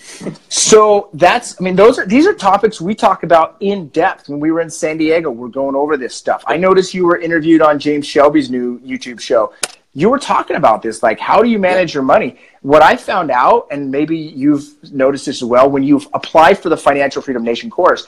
[0.48, 4.40] so that's, I mean, those are these are topics we talk about in depth when
[4.40, 5.32] we were in San Diego.
[5.32, 6.44] We're going over this stuff.
[6.46, 9.54] I noticed you were interviewed on James Shelby's new YouTube show.
[9.96, 12.38] You were talking about this, like how do you manage your money?
[12.62, 16.70] What I found out, and maybe you've noticed this as well, when you've applied for
[16.70, 18.08] the Financial Freedom Nation course,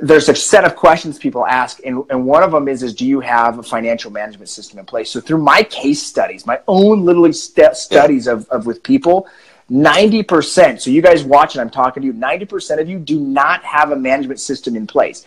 [0.00, 3.06] there's a set of questions people ask and, and one of them is is do
[3.06, 5.10] you have a financial management system in place?
[5.10, 9.26] So through my case studies my own literally st- studies of, of with people
[9.70, 13.90] 90% so you guys watching i'm talking to you 90% of you do not have
[13.90, 15.24] a management system in place.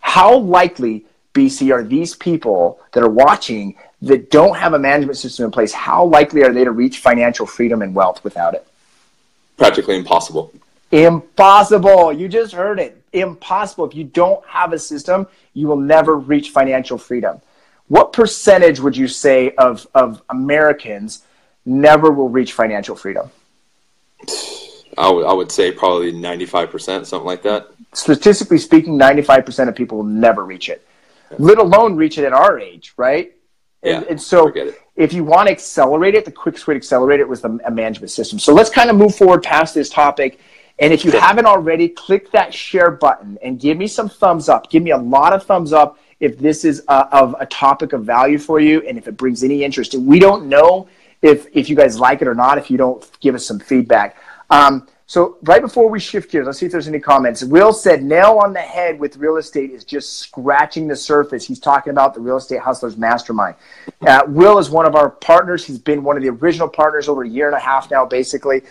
[0.00, 1.04] How likely
[1.34, 5.72] bc are these people that are watching that don't have a management system in place?
[5.72, 8.66] How likely are they to reach financial freedom and wealth without it?
[9.56, 10.52] Practically impossible.
[10.90, 12.12] Impossible!
[12.12, 13.84] You just heard it impossible.
[13.84, 17.40] If you don't have a system, you will never reach financial freedom.
[17.88, 21.24] What percentage would you say of, of Americans
[21.64, 23.30] never will reach financial freedom?
[24.96, 27.68] I, w- I would say probably 95%, something like that.
[27.92, 30.86] Statistically speaking, 95% of people will never reach it,
[31.30, 31.36] yeah.
[31.40, 33.34] let alone reach it at our age, right?
[33.82, 34.52] Yeah, and, and so
[34.94, 37.70] if you want to accelerate it, the quickest way to accelerate it was the, a
[37.70, 38.38] management system.
[38.38, 40.40] So let's kind of move forward past this topic
[40.82, 44.68] and if you haven't already, click that share button and give me some thumbs up.
[44.68, 48.04] Give me a lot of thumbs up if this is a, of a topic of
[48.04, 49.94] value for you and if it brings any interest.
[49.94, 50.88] And we don't know
[51.22, 54.16] if, if you guys like it or not if you don't give us some feedback.
[54.50, 57.44] Um, so right before we shift gears, let's see if there's any comments.
[57.44, 61.46] Will said nail on the head with real estate is just scratching the surface.
[61.46, 63.54] He's talking about the real estate hustlers mastermind.
[64.04, 65.64] Uh, Will is one of our partners.
[65.64, 68.62] He's been one of the original partners over a year and a half now, basically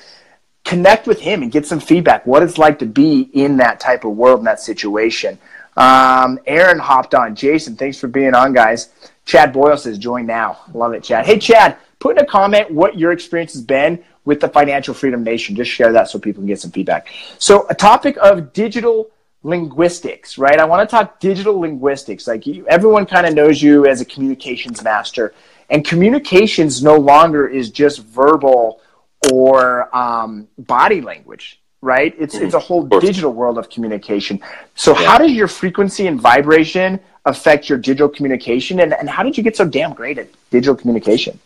[0.64, 4.06] connect with him and get some feedback what it's like to be in that type
[4.06, 5.38] of world in that situation.
[5.78, 7.36] Um, aaron hopped on.
[7.36, 8.90] Jason thanks for being on guys.
[9.26, 10.60] Chad boyle says join now.
[10.74, 11.26] Love it chad.
[11.26, 15.24] Hey chad put in a comment what your experience has been with the financial freedom
[15.24, 15.56] nation.
[15.56, 17.08] Just share that so people can get some feedback.
[17.38, 19.10] So a topic of digital
[19.44, 20.60] linguistics right?
[20.60, 22.28] I want to talk digital linguistics.
[22.28, 25.34] Like you, everyone kind of knows you as a communications master
[25.72, 28.82] and communications no longer is just verbal
[29.32, 32.14] or um, body language right?
[32.20, 32.46] It's mm-hmm.
[32.46, 34.40] it's a whole digital world of communication.
[34.76, 35.08] So yeah.
[35.08, 39.44] how does your frequency and vibration affect your digital communication and, and how did you
[39.44, 41.40] get so damn great at digital communication?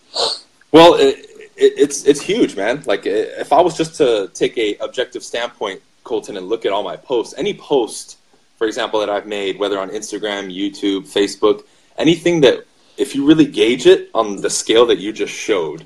[0.73, 1.19] Well it,
[1.55, 2.83] it, it's it's huge man.
[2.85, 6.83] Like if i was just to take a objective standpoint colton and look at all
[6.83, 8.17] my posts any post
[8.57, 11.65] for example that i've made whether on instagram youtube facebook
[11.97, 12.63] anything that
[12.95, 15.85] if you really gauge it on the scale that you just showed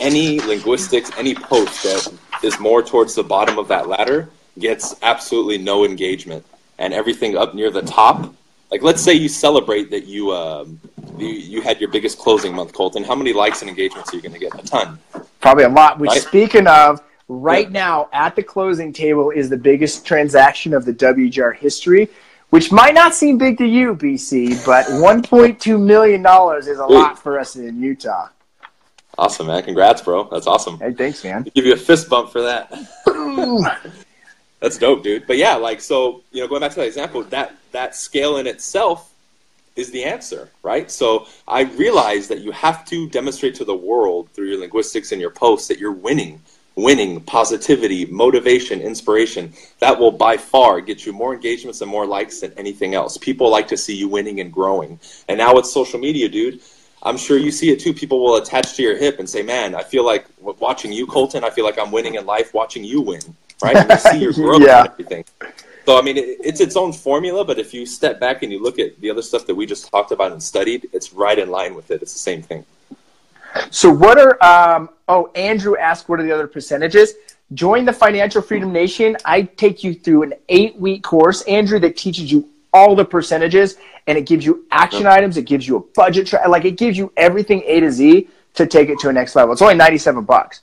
[0.00, 4.28] any linguistics, any post that is more towards the bottom of that ladder
[4.58, 6.44] gets absolutely no engagement,
[6.78, 8.34] and everything up near the top.
[8.70, 10.80] Like, let's say you celebrate that you um,
[11.18, 13.04] you, you had your biggest closing month, Colton.
[13.04, 14.54] How many likes and engagements are you going to get?
[14.58, 14.98] A ton.
[15.40, 15.98] Probably a lot.
[15.98, 16.22] Which, right?
[16.22, 17.72] speaking of, right yeah.
[17.72, 22.08] now at the closing table is the biggest transaction of the WGR history
[22.52, 26.20] which might not seem big to you, BC, but $1.2 million
[26.68, 28.28] is a lot for us in Utah.
[29.18, 29.62] Awesome, man.
[29.62, 30.28] Congrats, bro.
[30.30, 30.78] That's awesome.
[30.78, 31.44] Hey, thanks, man.
[31.44, 32.72] I'll give you a fist bump for that.
[34.60, 35.26] That's dope, dude.
[35.26, 38.46] But yeah, like so, you know, going back to that example, that that scale in
[38.46, 39.12] itself
[39.76, 40.90] is the answer, right?
[40.90, 45.20] So I realize that you have to demonstrate to the world through your linguistics and
[45.20, 46.40] your posts that you're winning,
[46.76, 49.52] winning, positivity, motivation, inspiration.
[49.80, 53.16] That will by far get you more engagements and more likes than anything else.
[53.16, 55.00] People like to see you winning and growing.
[55.28, 56.60] And now with social media, dude,
[57.04, 57.92] I'm sure you see it too.
[57.92, 61.42] People will attach to your hip and say, "Man, I feel like watching you, Colton.
[61.44, 63.20] I feel like I'm winning in life watching you win."
[63.62, 63.76] Right?
[63.76, 64.80] And you see your growth yeah.
[64.80, 65.24] and everything.
[65.84, 67.44] So I mean, it, it's its own formula.
[67.44, 69.90] But if you step back and you look at the other stuff that we just
[69.90, 72.02] talked about and studied, it's right in line with it.
[72.02, 72.64] It's the same thing.
[73.70, 74.42] So what are?
[74.42, 77.14] Um, oh, Andrew asked, "What are the other percentages?"
[77.54, 79.16] Join the Financial Freedom Nation.
[79.26, 84.16] I take you through an eight-week course, Andrew, that teaches you all the percentages and
[84.16, 85.12] it gives you action yep.
[85.12, 85.36] items.
[85.36, 88.66] It gives you a budget, tra- like it gives you everything A to Z to
[88.66, 89.52] take it to a next level.
[89.52, 90.62] It's only 97 bucks.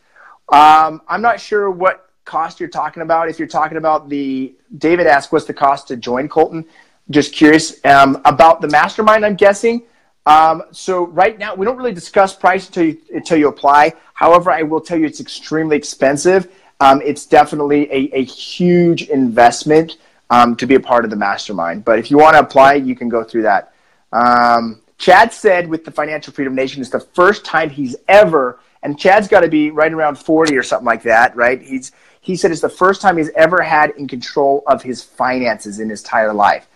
[0.49, 3.29] Um, I'm not sure what cost you're talking about.
[3.29, 6.65] If you're talking about the, David asked, what's the cost to join Colton?
[7.09, 9.83] Just curious um, about the mastermind, I'm guessing.
[10.25, 13.93] Um, so right now, we don't really discuss price until you, until you apply.
[14.13, 16.51] However, I will tell you it's extremely expensive.
[16.79, 19.97] Um, it's definitely a, a huge investment
[20.29, 21.85] um, to be a part of the mastermind.
[21.85, 23.73] But if you want to apply, you can go through that.
[24.11, 28.99] Um, Chad said with the Financial Freedom Nation, it's the first time he's ever, and
[28.99, 31.61] Chad's got to be right around 40 or something like that, right?
[31.61, 35.79] He's, he said it's the first time he's ever had in control of his finances
[35.79, 36.67] in his entire life.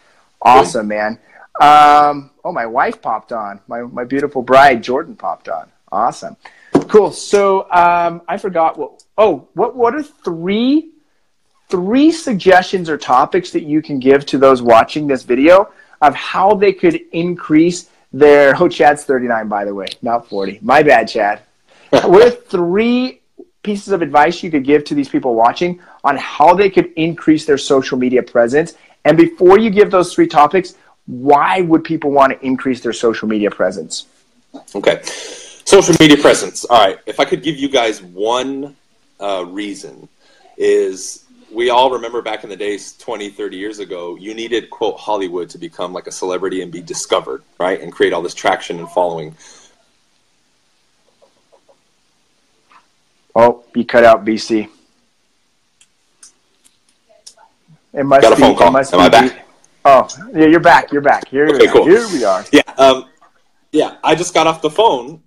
[0.41, 1.19] Awesome, man.
[1.61, 3.59] Um, oh, my wife popped on.
[3.67, 5.69] My, my beautiful bride, Jordan, popped on.
[5.91, 6.35] Awesome.
[6.87, 7.11] Cool.
[7.11, 9.03] So um, I forgot what.
[9.15, 10.92] Oh, what what are three
[11.73, 16.53] three suggestions or topics that you can give to those watching this video of how
[16.53, 18.53] they could increase their?
[18.61, 20.59] Oh, Chad's thirty nine, by the way, not forty.
[20.61, 21.41] My bad, Chad.
[21.89, 23.21] what are three
[23.63, 27.47] pieces of advice you could give to these people watching on how they could increase
[27.47, 28.75] their social media presence?
[29.03, 30.75] And before you give those three topics,
[31.07, 34.05] why would people want to increase their social media presence?
[34.75, 35.01] Okay.
[35.03, 36.65] Social media presence.
[36.65, 36.99] All right.
[37.07, 38.75] If I could give you guys one
[39.19, 40.07] uh, reason,
[40.57, 41.22] is
[41.53, 45.49] we all remember back in the days 20, 30 years ago, you needed, quote, Hollywood
[45.51, 47.79] to become like a celebrity and be discovered, right?
[47.79, 49.35] And create all this traction and following.
[53.35, 54.69] Oh, you cut out BC.
[57.93, 58.75] It must Got a phone call.
[58.75, 59.45] Am I back?
[59.85, 60.91] Oh, yeah, you're back.
[60.91, 61.27] You're back.
[61.27, 61.85] Here, okay, we cool.
[61.85, 62.43] Here we are.
[62.51, 62.61] Yeah.
[62.77, 63.09] Um,
[63.71, 65.21] yeah, I just got off the phone.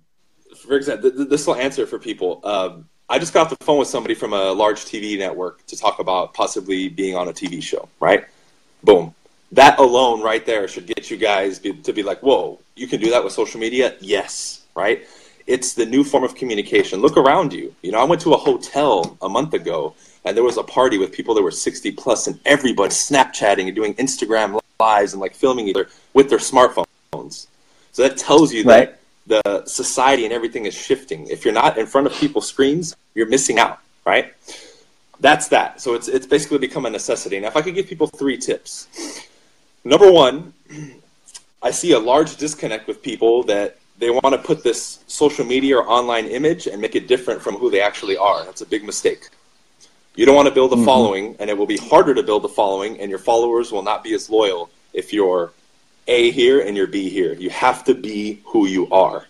[0.65, 2.41] For example, this will answer for people.
[2.43, 5.77] Um, I just got off the phone with somebody from a large TV network to
[5.77, 8.25] talk about possibly being on a TV show, right?
[8.83, 9.13] Boom.
[9.53, 12.99] That alone, right there, should get you guys be, to be like, whoa, you can
[12.99, 13.95] do that with social media?
[14.01, 15.07] Yes, right?
[15.47, 16.99] It's the new form of communication.
[16.99, 17.73] Look around you.
[17.81, 20.97] You know, I went to a hotel a month ago and there was a party
[20.97, 25.33] with people that were 60 plus and everybody Snapchatting and doing Instagram lives and like
[25.33, 27.47] filming either with their smartphones.
[27.93, 28.89] So that tells you right.
[28.89, 28.96] that
[29.27, 31.27] the society and everything is shifting.
[31.27, 34.33] If you're not in front of people's screens, you're missing out, right?
[35.19, 35.81] That's that.
[35.81, 37.39] So it's it's basically become a necessity.
[37.39, 38.87] Now, if I could give people three tips,
[39.83, 40.53] number one,
[41.61, 45.77] I see a large disconnect with people that they want to put this social media
[45.77, 48.45] or online image and make it different from who they actually are.
[48.45, 49.29] That's a big mistake.
[50.15, 50.85] You don't want to build a mm-hmm.
[50.85, 54.03] following, and it will be harder to build a following, and your followers will not
[54.03, 55.51] be as loyal if you're
[56.07, 57.33] a here and you're B here.
[57.33, 59.25] You have to be who you are,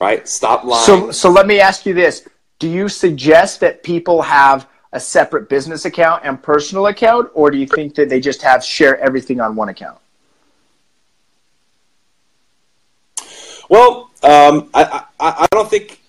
[0.00, 0.26] right?
[0.28, 0.84] Stop lying.
[0.86, 5.48] So, so let me ask you this: Do you suggest that people have a separate
[5.48, 9.40] business account and personal account, or do you think that they just have share everything
[9.40, 9.98] on one account?
[13.68, 16.00] Well, um, I, I, I don't think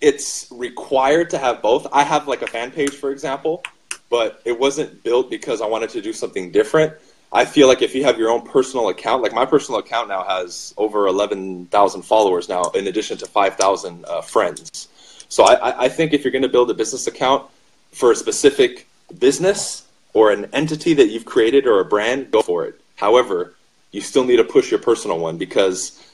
[0.00, 1.86] it's required to have both.
[1.92, 3.62] I have like a fan page, for example,
[4.08, 6.94] but it wasn't built because I wanted to do something different.
[7.32, 10.22] I feel like if you have your own personal account, like my personal account now
[10.24, 14.88] has over 11,000 followers now, in addition to 5,000 uh, friends.
[15.28, 17.50] So I, I think if you're going to build a business account
[17.90, 18.86] for a specific
[19.18, 22.78] business or an entity that you've created or a brand, go for it.
[22.96, 23.54] However,
[23.92, 26.06] you still need to push your personal one because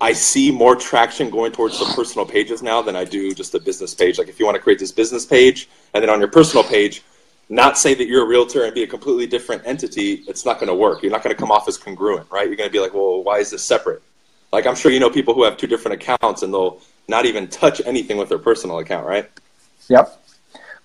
[0.00, 3.60] I see more traction going towards the personal pages now than I do just a
[3.60, 4.18] business page.
[4.18, 7.02] Like if you want to create this business page and then on your personal page,
[7.54, 10.68] not say that you're a realtor and be a completely different entity, it's not going
[10.68, 11.02] to work.
[11.02, 12.48] You're not going to come off as congruent, right?
[12.48, 14.02] You're going to be like, well, why is this separate?
[14.52, 17.46] Like, I'm sure you know people who have two different accounts and they'll not even
[17.48, 19.30] touch anything with their personal account, right?
[19.88, 20.20] Yep.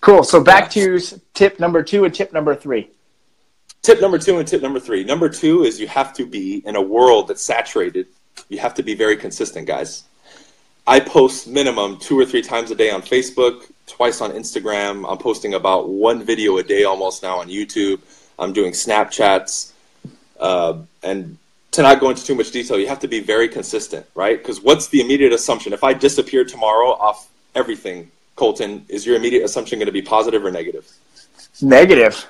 [0.01, 0.23] Cool.
[0.23, 0.99] So back to
[1.33, 2.89] tip number two and tip number three.
[3.81, 5.03] Tip number two and tip number three.
[5.03, 8.07] Number two is you have to be in a world that's saturated.
[8.47, 10.03] You have to be very consistent, guys.
[10.85, 15.09] I post minimum two or three times a day on Facebook, twice on Instagram.
[15.09, 17.99] I'm posting about one video a day almost now on YouTube.
[18.37, 19.71] I'm doing Snapchats.
[20.39, 21.37] Uh, and
[21.71, 24.37] to not go into too much detail, you have to be very consistent, right?
[24.37, 25.73] Because what's the immediate assumption?
[25.73, 30.45] If I disappear tomorrow off everything, Colton, is your immediate assumption going to be positive
[30.45, 30.89] or negative?
[31.61, 32.25] Negative.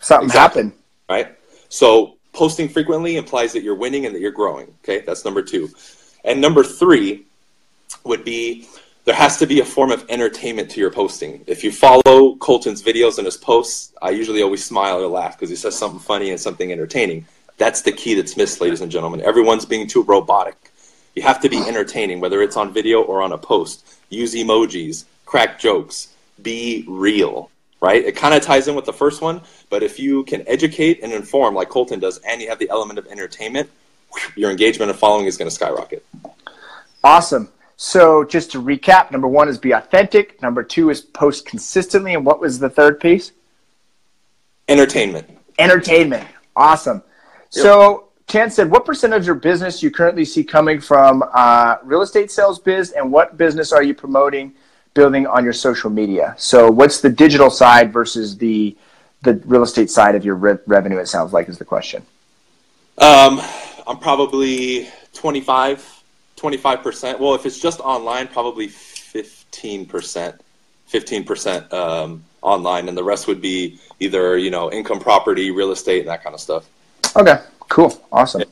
[0.00, 0.62] Something exactly.
[0.62, 0.78] happened.
[1.08, 1.34] Right?
[1.70, 4.66] So posting frequently implies that you're winning and that you're growing.
[4.82, 5.70] Okay, that's number two.
[6.24, 7.24] And number three,
[8.04, 8.66] would be
[9.04, 11.44] there has to be a form of entertainment to your posting.
[11.46, 15.50] If you follow Colton's videos and his posts, I usually always smile or laugh because
[15.50, 17.26] he says something funny and something entertaining.
[17.58, 19.20] That's the key that's missed, ladies and gentlemen.
[19.20, 20.72] Everyone's being too robotic.
[21.14, 23.86] You have to be entertaining, whether it's on video or on a post.
[24.08, 28.02] Use emojis, crack jokes, be real, right?
[28.02, 31.12] It kind of ties in with the first one, but if you can educate and
[31.12, 33.70] inform like Colton does, and you have the element of entertainment,
[34.34, 36.04] your engagement and following is going to skyrocket.
[37.04, 37.50] Awesome.
[37.76, 40.40] So just to recap, number one is be authentic.
[40.40, 42.14] Number two is post consistently.
[42.14, 43.32] And what was the third piece?
[44.68, 45.28] Entertainment.
[45.58, 46.26] Entertainment.
[46.56, 47.02] Awesome.
[47.52, 47.62] Yep.
[47.62, 52.02] So Tan said, what percentage of your business you currently see coming from uh, real
[52.02, 54.54] estate sales biz, and what business are you promoting,
[54.94, 56.34] building on your social media?
[56.38, 58.76] So what's the digital side versus the
[59.22, 60.98] the real estate side of your re- revenue?
[60.98, 62.04] It sounds like is the question.
[62.98, 63.40] Um,
[63.86, 65.93] I'm probably 25
[66.36, 67.18] 25%.
[67.18, 70.38] Well, if it's just online, probably 15%.
[70.92, 76.00] 15% um, online, and the rest would be either, you know, income property, real estate,
[76.00, 76.68] and that kind of stuff.
[77.16, 78.00] Okay, cool.
[78.12, 78.42] Awesome.
[78.42, 78.46] Yeah.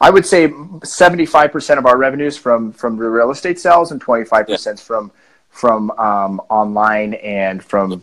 [0.00, 4.48] I would say 75% of our revenues from from the real estate sales and 25%
[4.48, 4.74] yeah.
[4.74, 5.10] from
[5.50, 8.02] from um, online and from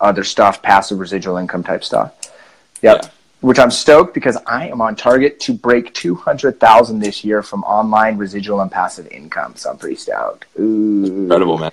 [0.00, 2.12] other stuff, passive residual income type stuff.
[2.82, 3.00] Yep.
[3.02, 3.10] Yeah.
[3.46, 8.18] Which I'm stoked because I am on target to break 200,000 this year from online
[8.18, 9.54] residual and passive income.
[9.54, 10.46] So I'm pretty stoked.
[10.58, 11.04] Ooh.
[11.04, 11.70] Incredible, man.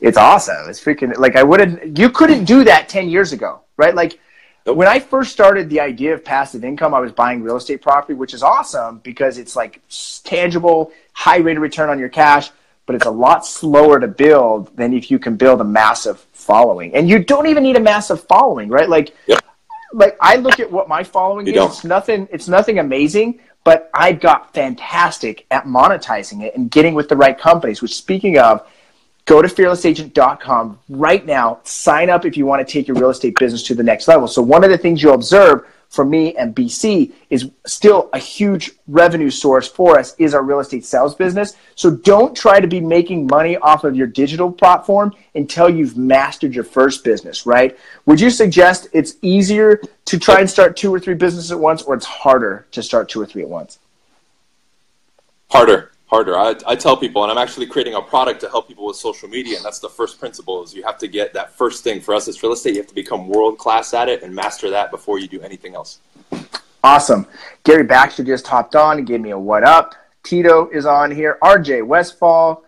[0.00, 0.68] It's awesome.
[0.68, 3.94] It's freaking like I wouldn't, you couldn't do that 10 years ago, right?
[3.94, 4.20] Like
[4.66, 4.76] nope.
[4.76, 8.12] when I first started the idea of passive income, I was buying real estate property,
[8.12, 9.80] which is awesome because it's like
[10.24, 12.50] tangible, high rate of return on your cash,
[12.84, 16.94] but it's a lot slower to build than if you can build a massive following.
[16.94, 18.90] And you don't even need a massive following, right?
[18.90, 19.42] Like, yep.
[19.94, 21.56] Like I look at what my following you is.
[21.56, 21.70] Don't.
[21.70, 22.28] It's nothing.
[22.32, 27.38] It's nothing amazing, but I got fantastic at monetizing it and getting with the right
[27.38, 27.80] companies.
[27.80, 28.66] Which, speaking of,
[29.24, 31.60] go to fearlessagent.com right now.
[31.62, 34.26] Sign up if you want to take your real estate business to the next level.
[34.26, 38.72] So one of the things you'll observe for me and BC is still a huge
[38.88, 41.56] revenue source for us is our real estate sales business.
[41.74, 46.54] So don't try to be making money off of your digital platform until you've mastered
[46.54, 47.78] your first business, right?
[48.06, 51.82] Would you suggest it's easier to try and start two or three businesses at once
[51.82, 53.78] or it's harder to start two or three at once?
[55.50, 56.36] Harder harder.
[56.36, 59.28] I, I tell people, and I'm actually creating a product to help people with social
[59.28, 62.00] media, and that's the first principle: is you have to get that first thing.
[62.00, 62.74] For us, it's real estate.
[62.74, 65.74] You have to become world class at it and master that before you do anything
[65.74, 66.00] else.
[66.82, 67.26] Awesome.
[67.64, 69.94] Gary Baxter just hopped on and gave me a what up.
[70.22, 71.38] Tito is on here.
[71.42, 72.64] RJ Westfall.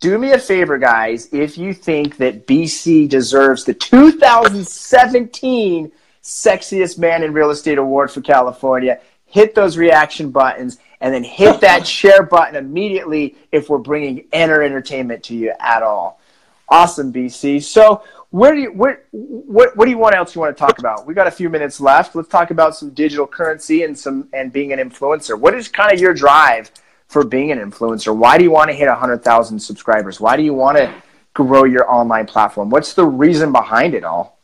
[0.00, 1.28] Do me a favor, guys.
[1.32, 5.90] If you think that BC deserves the 2017
[6.22, 11.60] Sexiest Man in Real Estate Award for California, hit those reaction buttons and then hit
[11.62, 16.20] that share button immediately if we're bringing enter entertainment to you at all.
[16.68, 17.62] Awesome, BC.
[17.62, 20.78] So, where do you where what what do you want else you want to talk
[20.78, 21.06] about?
[21.06, 22.14] We got a few minutes left.
[22.14, 25.38] Let's talk about some digital currency and some and being an influencer.
[25.38, 26.70] What is kind of your drive
[27.06, 28.14] for being an influencer?
[28.14, 30.20] Why do you want to hit 100,000 subscribers?
[30.20, 30.92] Why do you want to
[31.32, 32.68] grow your online platform?
[32.68, 34.38] What's the reason behind it all?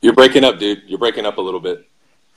[0.00, 0.84] You're breaking up, dude.
[0.86, 1.86] You're breaking up a little bit.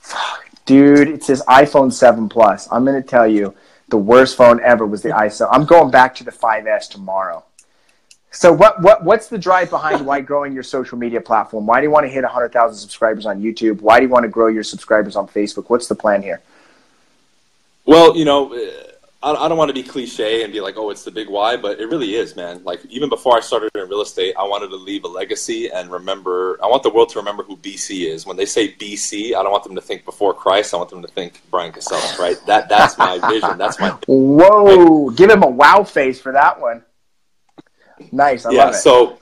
[0.66, 2.68] Dude, it says iPhone 7 Plus.
[2.72, 3.54] I'm going to tell you,
[3.88, 5.48] the worst phone ever was the iPhone.
[5.52, 7.44] I'm going back to the 5S tomorrow.
[8.30, 11.66] So what, what what's the drive behind why growing your social media platform?
[11.66, 13.80] Why do you want to hit 100,000 subscribers on YouTube?
[13.80, 15.70] Why do you want to grow your subscribers on Facebook?
[15.70, 16.40] What's the plan here?
[17.86, 18.52] Well, you know,
[19.32, 21.80] I, don't want to be cliche and be like, oh, it's the big why, but
[21.80, 22.62] it really is, man.
[22.64, 25.90] Like even before I started in real estate, I wanted to leave a legacy and
[25.90, 26.58] remember.
[26.62, 28.26] I want the world to remember who BC is.
[28.26, 30.74] When they say BC, I don't want them to think before Christ.
[30.74, 32.36] I want them to think Brian Casella, right?
[32.46, 33.56] That that's my vision.
[33.56, 33.90] That's my.
[34.06, 35.10] Whoa!
[35.10, 36.84] Give him a wow face for that one.
[38.12, 38.44] Nice.
[38.44, 38.72] I yeah.
[38.72, 39.18] So,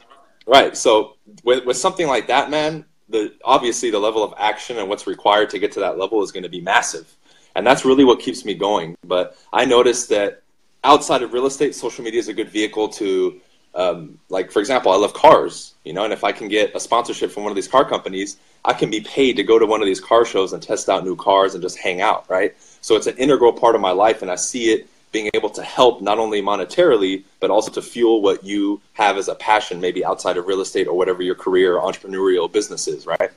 [0.46, 0.76] right.
[0.76, 5.06] So with with something like that, man, the obviously the level of action and what's
[5.06, 7.16] required to get to that level is going to be massive
[7.54, 8.96] and that's really what keeps me going.
[9.04, 10.42] But I noticed that
[10.84, 13.40] outside of real estate, social media is a good vehicle to,
[13.74, 16.80] um, like for example, I love cars, you know, and if I can get a
[16.80, 19.80] sponsorship from one of these car companies, I can be paid to go to one
[19.80, 22.54] of these car shows and test out new cars and just hang out, right?
[22.80, 25.62] So it's an integral part of my life, and I see it being able to
[25.62, 30.04] help not only monetarily, but also to fuel what you have as a passion, maybe
[30.04, 33.30] outside of real estate or whatever your career entrepreneurial business is, right?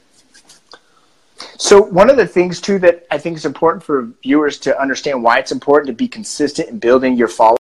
[1.57, 5.23] So one of the things too that I think is important for viewers to understand
[5.23, 7.57] why it's important to be consistent in building your following.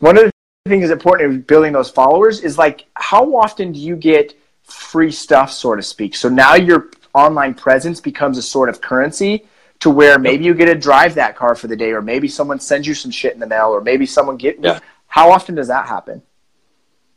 [0.00, 0.32] One of the
[0.68, 4.34] things that's important in building those followers is like how often do you get
[4.64, 6.16] free stuff, so to speak?
[6.16, 9.46] So now your online presence becomes a sort of currency
[9.80, 12.60] to where maybe you get to drive that car for the day, or maybe someone
[12.60, 14.58] sends you some shit in the mail, or maybe someone get.
[14.60, 14.78] Yeah.
[15.08, 16.22] How often does that happen?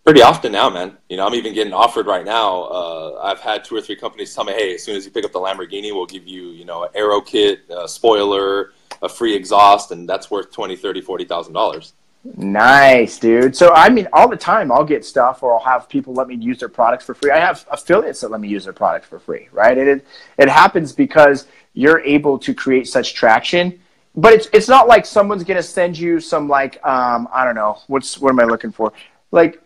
[0.05, 0.95] Pretty often now, man.
[1.09, 2.63] You know, I'm even getting offered right now.
[2.63, 5.25] Uh, I've had two or three companies tell me, "Hey, as soon as you pick
[5.25, 9.35] up the Lamborghini, we'll give you, you know, an aero kit, a spoiler, a free
[9.35, 11.93] exhaust, and that's worth twenty, thirty, forty thousand dollars."
[12.37, 13.55] Nice, dude.
[13.55, 16.35] So I mean, all the time I'll get stuff, or I'll have people let me
[16.35, 17.31] use their products for free.
[17.31, 19.77] I have affiliates that let me use their products for free, right?
[19.77, 23.79] And it it happens because you're able to create such traction.
[24.15, 27.79] But it's it's not like someone's gonna send you some like um, I don't know
[27.87, 28.93] what's what am I looking for
[29.31, 29.61] like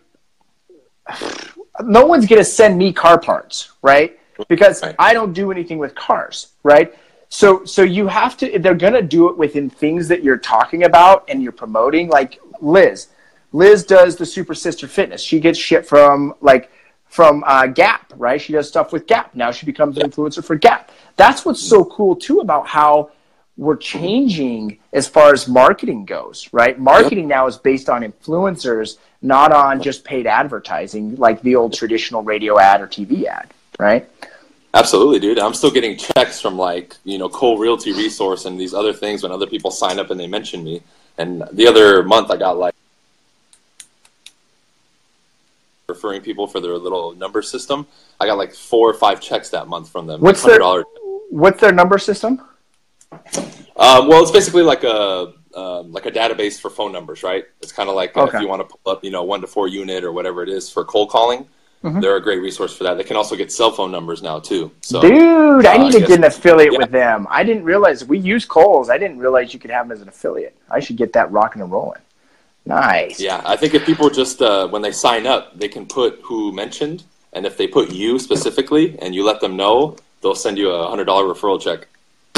[1.82, 4.18] no one's going to send me car parts, right?
[4.48, 4.94] Because right.
[4.98, 6.94] I don't do anything with cars, right?
[7.28, 8.58] So, so you have to.
[8.58, 12.08] They're going to do it within things that you're talking about and you're promoting.
[12.08, 13.08] Like Liz,
[13.52, 15.22] Liz does the Super Sister Fitness.
[15.22, 16.70] She gets shit from like
[17.06, 18.40] from uh, Gap, right?
[18.40, 19.34] She does stuff with Gap.
[19.34, 20.90] Now she becomes an influencer for Gap.
[21.16, 23.10] That's what's so cool too about how
[23.60, 26.78] we're changing as far as marketing goes, right?
[26.78, 32.22] Marketing now is based on influencers, not on just paid advertising like the old traditional
[32.22, 34.08] radio ad or TV ad, right?
[34.72, 35.38] Absolutely, dude.
[35.38, 39.22] I'm still getting checks from like, you know, Cole Realty Resource and these other things
[39.22, 40.80] when other people sign up and they mention me.
[41.18, 42.74] And the other month, I got like
[45.86, 47.86] referring people for their little number system.
[48.18, 50.22] I got like four or five checks that month from them.
[50.22, 50.82] What's their
[51.28, 52.40] What's their number system?
[53.12, 57.44] Uh, well, it's basically like a um, like a database for phone numbers, right?
[57.60, 59.46] It's kind of like uh, if you want to pull up, you know, one to
[59.46, 61.46] four unit or whatever it is for cold calling.
[61.82, 62.00] Mm-hmm.
[62.00, 62.98] They're a great resource for that.
[62.98, 64.70] They can also get cell phone numbers now too.
[64.82, 66.78] So, dude, I uh, need to get an affiliate yeah.
[66.78, 67.26] with them.
[67.30, 68.90] I didn't realize we use Cole's.
[68.90, 70.54] I didn't realize you could have them as an affiliate.
[70.70, 72.00] I should get that rocking and rolling.
[72.66, 73.18] Nice.
[73.18, 76.52] Yeah, I think if people just uh, when they sign up, they can put who
[76.52, 80.70] mentioned, and if they put you specifically, and you let them know, they'll send you
[80.70, 81.88] a hundred dollar referral check.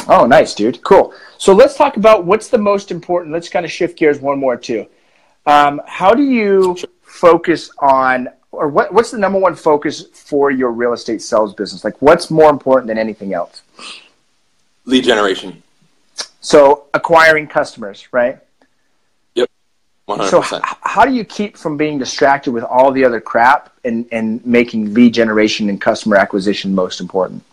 [0.09, 0.83] Oh, nice, dude.
[0.83, 1.15] Cool.
[1.39, 3.33] So let's talk about what's the most important.
[3.33, 4.87] Let's kind of shift gears one more too.
[5.47, 10.71] Um, how do you focus on, or what, what's the number one focus for your
[10.71, 11.85] real estate sales business?
[11.85, 13.63] Like, what's more important than anything else?
[14.85, 15.63] Lead generation.
[16.41, 18.39] So acquiring customers, right?
[19.35, 19.49] Yep.
[20.09, 20.31] 100%.
[20.31, 24.07] So h- how do you keep from being distracted with all the other crap and,
[24.11, 27.45] and making lead generation and customer acquisition most important?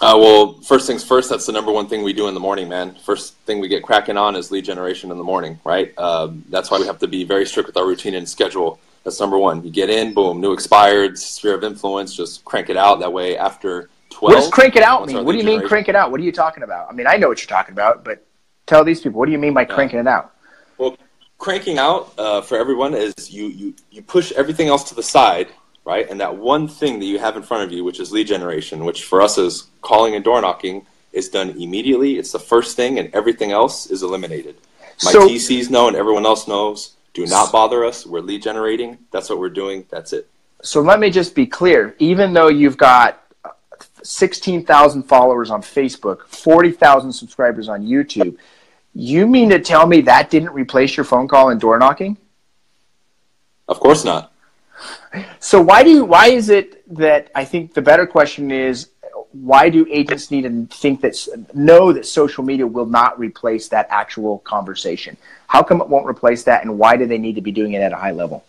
[0.00, 2.68] Uh, well, first things first, that's the number one thing we do in the morning,
[2.68, 2.96] man.
[3.04, 5.96] First thing we get cracking on is lead generation in the morning, right?
[5.96, 8.80] Um, that's why we have to be very strict with our routine and schedule.
[9.04, 9.62] That's number one.
[9.62, 13.00] You get in, boom, new expired, sphere of influence, just crank it out.
[13.00, 14.22] That way, after 12.
[14.34, 15.24] What does crank it out mean?
[15.24, 16.10] What do you mean crank it out?
[16.10, 16.90] What are you talking about?
[16.90, 18.26] I mean, I know what you're talking about, but
[18.66, 20.34] tell these people, what do you mean by cranking it out?
[20.76, 20.96] Well,
[21.38, 25.48] cranking out uh, for everyone is you, you, you push everything else to the side
[25.84, 26.08] right?
[26.08, 28.84] And that one thing that you have in front of you, which is lead generation,
[28.84, 32.18] which for us is calling and door knocking, is done immediately.
[32.18, 34.56] It's the first thing, and everything else is eliminated.
[35.04, 36.96] My so, TCs know, and everyone else knows.
[37.12, 38.04] Do not bother us.
[38.04, 38.98] We're lead generating.
[39.12, 39.84] That's what we're doing.
[39.88, 40.28] That's it.
[40.62, 41.94] So let me just be clear.
[42.00, 43.22] Even though you've got
[44.02, 48.36] 16,000 followers on Facebook, 40,000 subscribers on YouTube,
[48.94, 52.16] you mean to tell me that didn't replace your phone call and door knocking?
[53.68, 54.32] Of course not.
[55.40, 58.88] So why do you, why is it that I think the better question is
[59.32, 61.16] why do agents need to think that
[61.54, 65.16] know that social media will not replace that actual conversation?
[65.48, 67.80] How come it won't replace that, and why do they need to be doing it
[67.80, 68.44] at a high level?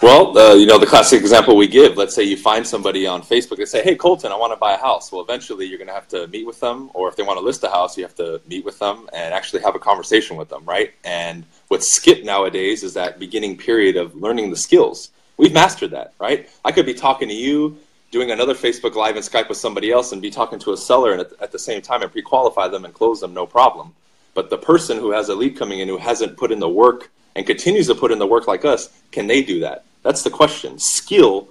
[0.00, 3.20] Well, uh, you know, the classic example we give, let's say you find somebody on
[3.20, 5.10] Facebook and say, hey, Colton, I want to buy a house.
[5.10, 7.44] Well, eventually you're going to have to meet with them, or if they want to
[7.44, 10.48] list a house, you have to meet with them and actually have a conversation with
[10.48, 10.92] them, right?
[11.02, 15.10] And what's skipped nowadays is that beginning period of learning the skills.
[15.36, 16.48] We've mastered that, right?
[16.64, 17.76] I could be talking to you,
[18.12, 21.12] doing another Facebook Live and Skype with somebody else, and be talking to a seller
[21.12, 23.92] and at, the same time and pre qualify them and close them, no problem.
[24.32, 27.10] But the person who has a lead coming in who hasn't put in the work
[27.34, 29.84] and continues to put in the work like us, can they do that?
[30.02, 30.78] That's the question.
[30.78, 31.48] Skill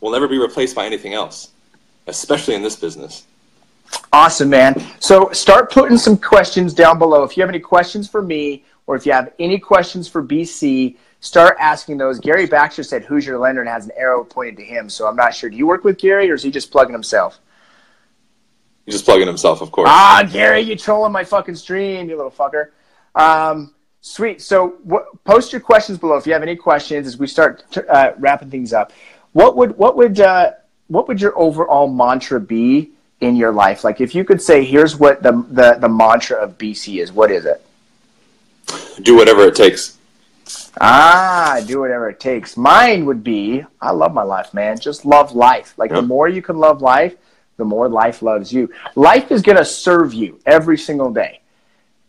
[0.00, 1.50] will never be replaced by anything else,
[2.06, 3.26] especially in this business.
[4.12, 4.82] Awesome, man.
[5.00, 7.22] So start putting some questions down below.
[7.24, 10.96] If you have any questions for me or if you have any questions for BC,
[11.20, 12.18] start asking those.
[12.18, 13.60] Gary Baxter said, Who's your lender?
[13.60, 14.88] and has an arrow pointed to him.
[14.88, 15.50] So I'm not sure.
[15.50, 17.38] Do you work with Gary or is he just plugging himself?
[18.84, 19.88] He's just plugging himself, of course.
[19.90, 22.70] Ah, Gary, you trolling my fucking stream, you little fucker.
[23.14, 23.74] Um,
[24.08, 24.40] Sweet.
[24.40, 28.12] So what, post your questions below if you have any questions as we start uh,
[28.18, 28.90] wrapping things up.
[29.32, 30.52] What would what would uh,
[30.86, 33.84] what would your overall mantra be in your life?
[33.84, 37.12] Like if you could say, here's what the the, the mantra of BC is.
[37.12, 37.62] What is it?
[39.02, 39.98] Do whatever it takes.
[40.80, 42.56] Ah, do whatever it takes.
[42.56, 44.78] Mine would be, I love my life, man.
[44.78, 45.74] Just love life.
[45.76, 46.00] Like yep.
[46.00, 47.14] the more you can love life,
[47.58, 48.72] the more life loves you.
[48.96, 51.40] Life is going to serve you every single day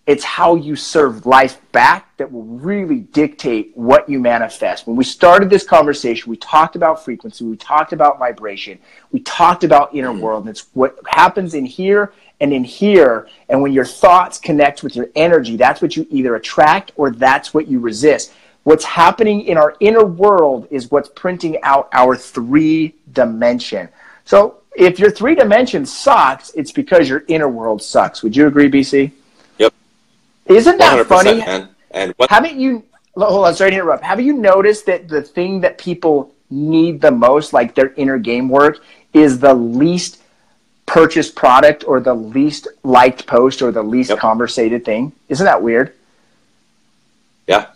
[0.10, 4.88] it's how you serve life back that will really dictate what you manifest.
[4.88, 8.80] When we started this conversation, we talked about frequency, we talked about vibration,
[9.12, 10.20] we talked about inner mm.
[10.20, 13.28] world, and it's what happens in here and in here.
[13.49, 17.53] And when your thoughts connect with your energy, that's what you either attract or that's
[17.53, 18.34] what you resist.
[18.64, 23.89] What's happening in our inner world is what's printing out our three dimension.
[24.26, 28.24] So if your three dimension sucks, it's because your inner world sucks.
[28.24, 29.12] Would you agree, BC?
[30.49, 31.37] Isn't that funny?
[31.37, 31.69] Man.
[31.91, 32.83] And what- haven't you?
[33.15, 34.03] Hold on, sorry to interrupt.
[34.03, 38.49] Have you noticed that the thing that people need the most, like their inner game
[38.49, 38.79] work,
[39.13, 40.21] is the least
[40.85, 44.19] purchased product or the least liked post or the least yep.
[44.19, 45.11] conversated thing?
[45.27, 45.93] Isn't that weird?
[47.47, 47.67] Yeah.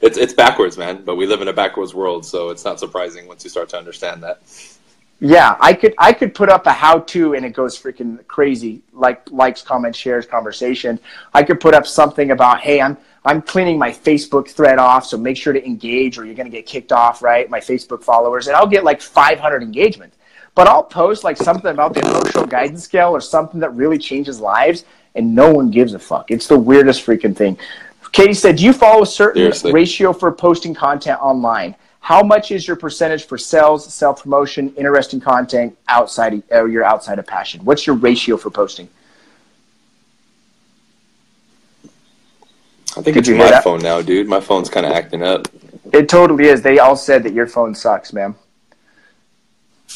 [0.00, 1.02] It's it's backwards, man.
[1.04, 3.78] But we live in a backwards world, so it's not surprising once you start to
[3.78, 4.40] understand that.
[5.20, 8.82] Yeah, I could I could put up a how to and it goes freaking crazy.
[8.92, 11.00] Like likes, comments, shares, conversation.
[11.34, 15.18] I could put up something about, hey, I'm I'm cleaning my Facebook thread off, so
[15.18, 17.50] make sure to engage or you're gonna get kicked off, right?
[17.50, 20.16] My Facebook followers, and I'll get like 500 engagements.
[20.54, 24.38] But I'll post like something about the emotional guidance scale or something that really changes
[24.40, 24.84] lives,
[25.16, 26.30] and no one gives a fuck.
[26.30, 27.58] It's the weirdest freaking thing.
[28.12, 29.72] Katie said, "Do you follow a certain Seriously.
[29.72, 31.74] ratio for posting content online?
[32.08, 36.82] How much is your percentage for sales, self promotion, interesting content outside of, or your
[36.82, 37.62] outside of passion?
[37.66, 38.88] What's your ratio for posting?"
[42.96, 43.62] I think it's my that?
[43.62, 44.26] phone now, dude.
[44.26, 45.48] My phone's kind of acting up.
[45.92, 46.62] It totally is.
[46.62, 48.34] They all said that your phone sucks, man.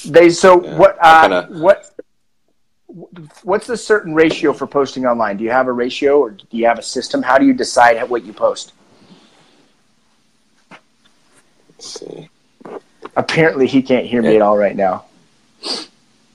[0.04, 0.98] They so Yeah, what?
[1.00, 1.94] Uh, kinda- what?
[3.42, 5.38] What's the certain ratio for posting online?
[5.38, 7.22] Do you have a ratio, or do you have a system?
[7.22, 8.74] How do you decide what you post?
[11.82, 12.28] Let's see.
[13.16, 15.06] Apparently, he can't hear me at all right now.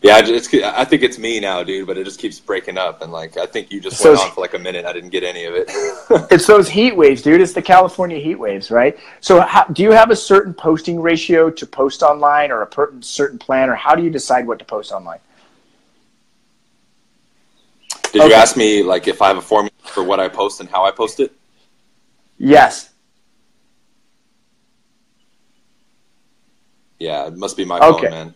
[0.02, 1.88] Yeah, I, I think it's me now, dude.
[1.88, 4.32] But it just keeps breaking up, and like I think you just So went on
[4.32, 4.86] for like a minute.
[4.86, 5.72] I didn't get any of it.
[6.32, 7.40] It's those heat waves, dude.
[7.40, 8.98] It's the California heat waves, right?
[9.22, 12.94] So, how, do you have a certain posting ratio to post online, or a per-
[13.00, 15.20] certain plan, or how do you decide what to post online?
[18.12, 18.30] Did Okay.
[18.30, 20.84] you ask me like if I have a formula for what I post and how
[20.86, 21.32] I post it?
[22.38, 22.90] Yes.
[27.00, 28.08] Yeah, it must be my Okay.
[28.08, 28.34] phone, man.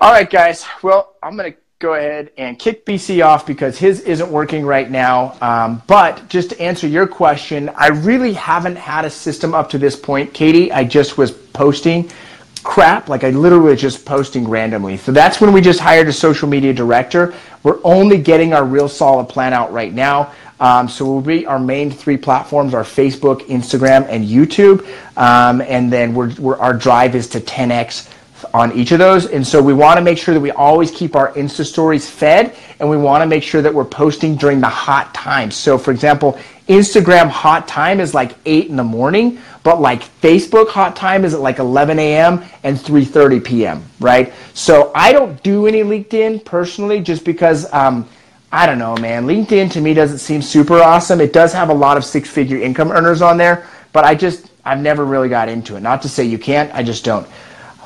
[0.00, 0.64] All right, guys.
[0.82, 4.90] Well, I'm going to go ahead and kick BC off because his isn't working right
[4.90, 5.36] now.
[5.40, 9.78] Um, but just to answer your question, I really haven't had a system up to
[9.78, 10.72] this point, Katie.
[10.72, 12.10] I just was posting
[12.58, 13.08] crap.
[13.08, 14.96] Like I literally just posting randomly.
[14.96, 17.34] So that's when we just hired a social media director.
[17.62, 20.32] We're only getting our real solid plan out right now.
[20.60, 24.86] Um, so we'll be our main three platforms are Facebook, Instagram, and YouTube.
[25.16, 28.12] Um, and then we're, we're, our drive is to 10x
[28.54, 29.26] on each of those.
[29.26, 32.56] And so we want to make sure that we always keep our Insta stories fed
[32.80, 35.56] and we want to make sure that we're posting during the hot times.
[35.56, 36.38] So for example,
[36.68, 41.34] Instagram hot time is like 8 in the morning, but like Facebook hot time is
[41.34, 42.44] at like 11 a.m.
[42.62, 44.32] and 3.30 p.m., right?
[44.54, 48.08] So I don't do any LinkedIn personally just because um,
[48.50, 49.26] I don't know, man.
[49.26, 51.20] LinkedIn to me doesn't seem super awesome.
[51.20, 54.80] It does have a lot of six-figure income earners on there, but I just I've
[54.80, 55.80] never really got into it.
[55.80, 57.26] Not to say you can't, I just don't.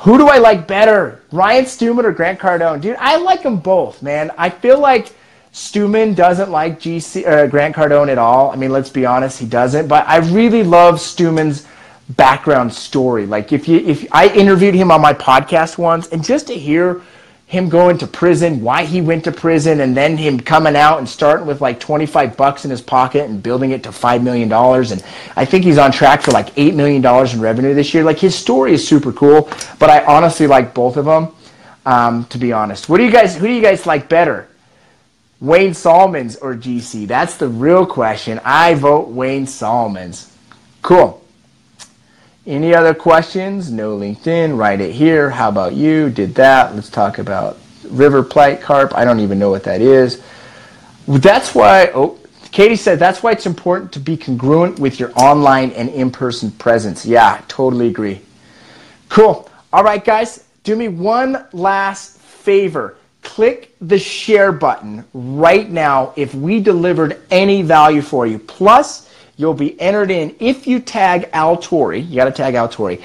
[0.02, 2.80] Who do I like better, Ryan Stewman or Grant Cardone?
[2.80, 4.32] Dude, I like them both, man.
[4.36, 5.14] I feel like
[5.52, 8.50] Stewman doesn't like GC uh, Grant Cardone at all.
[8.50, 9.86] I mean, let's be honest, he doesn't.
[9.86, 11.66] But I really love Stewman's
[12.08, 13.26] background story.
[13.26, 17.02] Like if you if I interviewed him on my podcast once, and just to hear
[17.46, 21.06] him going to prison, why he went to prison, and then him coming out and
[21.06, 24.50] starting with like 25 bucks in his pocket and building it to $5 million.
[24.50, 25.04] And
[25.36, 28.04] I think he's on track for like $8 million in revenue this year.
[28.04, 31.28] Like his story is super cool, but I honestly like both of them,
[31.84, 32.88] um, to be honest.
[32.88, 34.48] What do you guys, who do you guys like better?
[35.42, 37.08] Wayne Salmans or GC?
[37.08, 38.40] That's the real question.
[38.44, 40.30] I vote Wayne Salmans.
[40.82, 41.20] Cool.
[42.46, 43.68] Any other questions?
[43.68, 44.56] No LinkedIn.
[44.56, 45.30] Write it here.
[45.30, 46.10] How about you?
[46.10, 46.76] Did that.
[46.76, 48.94] Let's talk about river plate carp.
[48.94, 50.22] I don't even know what that is.
[51.08, 51.90] That's why.
[51.92, 52.20] Oh,
[52.52, 57.04] Katie said that's why it's important to be congruent with your online and in-person presence.
[57.04, 58.20] Yeah, totally agree.
[59.08, 59.50] Cool.
[59.72, 60.44] All right, guys.
[60.62, 62.96] Do me one last favor.
[63.22, 68.38] Click the share button right now if we delivered any value for you.
[68.38, 72.00] Plus, you'll be entered in if you tag Al Tori.
[72.00, 73.00] You got to tag Al Tori.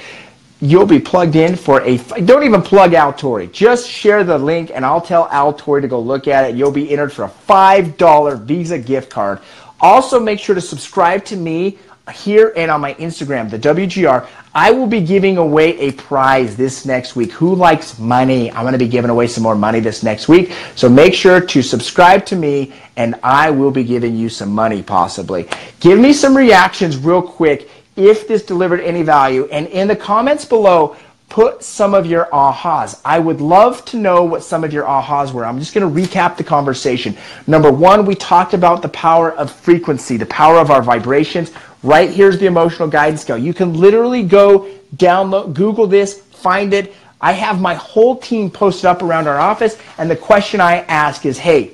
[0.60, 1.98] You'll be plugged in for a.
[1.98, 3.48] Don't even plug Al Tori.
[3.48, 6.56] Just share the link, and I'll tell Al Tori to go look at it.
[6.56, 9.40] You'll be entered for a five dollar Visa gift card.
[9.80, 11.78] Also, make sure to subscribe to me
[12.12, 14.28] here and on my Instagram, the WGR.
[14.54, 17.32] I will be giving away a prize this next week.
[17.34, 18.52] Who likes money?
[18.52, 20.54] I'm going to be giving away some more money this next week.
[20.76, 24.82] So make sure to subscribe to me and I will be giving you some money
[24.82, 25.48] possibly.
[25.80, 29.48] Give me some reactions real quick if this delivered any value.
[29.52, 30.96] And in the comments below,
[31.30, 33.02] put some of your ahas.
[33.04, 35.46] I would love to know what some of your ahas were.
[35.46, 37.18] I'm just going to recap the conversation.
[37.48, 41.52] Number one, we talked about the power of frequency, the power of our vibrations.
[41.84, 43.38] Right here's the emotional guidance scale.
[43.38, 46.94] You can literally go download, Google this, find it.
[47.20, 51.26] I have my whole team posted up around our office, and the question I ask
[51.26, 51.72] is, hey,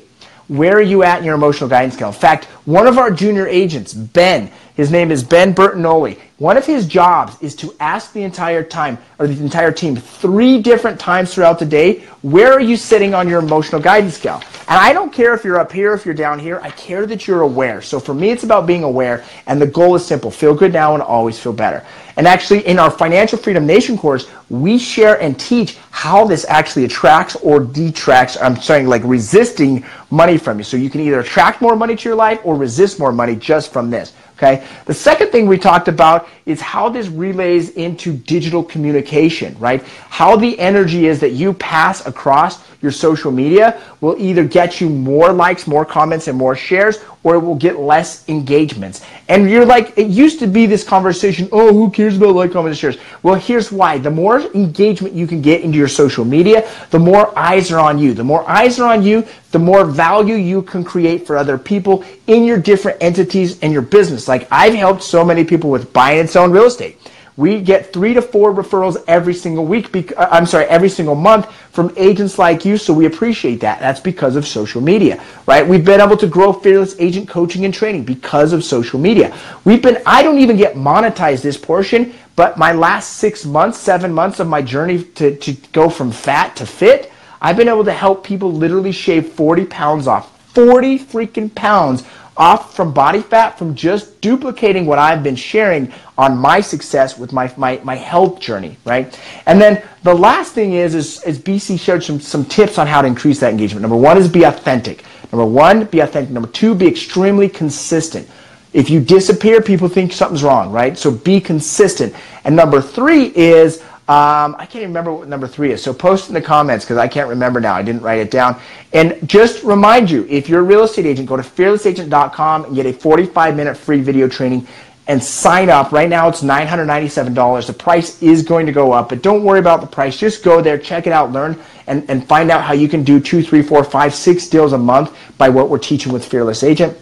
[0.47, 2.09] where are you at in your emotional guidance scale?
[2.09, 6.19] In fact, one of our junior agents, Ben, his name is Ben Bertinoli.
[6.37, 10.61] One of his jobs is to ask the entire time, or the entire team, three
[10.61, 14.41] different times throughout the day, where are you sitting on your emotional guidance scale?
[14.67, 17.27] And I don't care if you're up here, if you're down here, I care that
[17.27, 17.81] you're aware.
[17.81, 20.93] So for me, it's about being aware, and the goal is simple feel good now
[20.95, 21.85] and always feel better.
[22.17, 26.85] And actually, in our Financial Freedom Nation course, we share and teach how this actually
[26.85, 30.63] attracts or detracts, I'm saying like resisting money from you.
[30.63, 33.71] So you can either attract more money to your life or resist more money just
[33.71, 34.13] from this.
[34.43, 34.65] Okay.
[34.85, 39.83] The second thing we talked about is how this relays into digital communication, right?
[40.09, 44.89] How the energy is that you pass across your social media will either get you
[44.89, 49.05] more likes, more comments, and more shares, or it will get less engagements.
[49.29, 52.83] And you're like, it used to be this conversation, oh, who cares about like, comments,
[52.83, 53.05] and shares?
[53.23, 53.97] Well, here's why.
[53.99, 57.97] The more engagement you can get into your social media, the more eyes are on
[57.97, 58.13] you.
[58.13, 62.03] The more eyes are on you, the more value you can create for other people
[62.27, 64.27] in your different entities and your business.
[64.27, 66.99] Like I've helped so many people with and selling real estate.
[67.35, 69.91] We get three to four referrals every single week.
[69.91, 72.77] Bec- uh, I'm sorry, every single month from agents like you.
[72.77, 73.79] So we appreciate that.
[73.79, 75.67] That's because of social media, right?
[75.67, 79.35] We've been able to grow Fearless Agent coaching and training because of social media.
[79.65, 84.13] We've been, I don't even get monetized this portion, but my last six months, seven
[84.13, 87.11] months of my journey to, to go from fat to fit,
[87.41, 90.29] I've been able to help people literally shave 40 pounds off.
[90.53, 92.03] 40 freaking pounds
[92.35, 97.31] off from body fat from just duplicating what I've been sharing on my success with
[97.31, 99.19] my, my, my health journey, right?
[99.45, 103.01] And then the last thing is, is, is BC shared some, some tips on how
[103.01, 103.81] to increase that engagement.
[103.81, 105.03] Number one is be authentic.
[105.31, 106.31] Number one, be authentic.
[106.31, 108.29] Number two, be extremely consistent.
[108.71, 110.97] If you disappear, people think something's wrong, right?
[110.97, 112.15] So be consistent.
[112.43, 115.81] And number three is um, I can't remember what number three is.
[115.81, 117.73] So post in the comments because I can't remember now.
[117.73, 118.59] I didn't write it down.
[118.91, 122.85] And just remind you, if you're a real estate agent, go to fearlessagent.com and get
[122.85, 124.67] a 45 minute free video training
[125.07, 125.93] and sign up.
[125.93, 127.65] Right now it's $997.
[127.65, 130.17] The price is going to go up, but don't worry about the price.
[130.17, 133.21] Just go there, check it out, learn, and, and find out how you can do
[133.21, 136.97] two, three, four, five, six deals a month by what we're teaching with Fearless Agent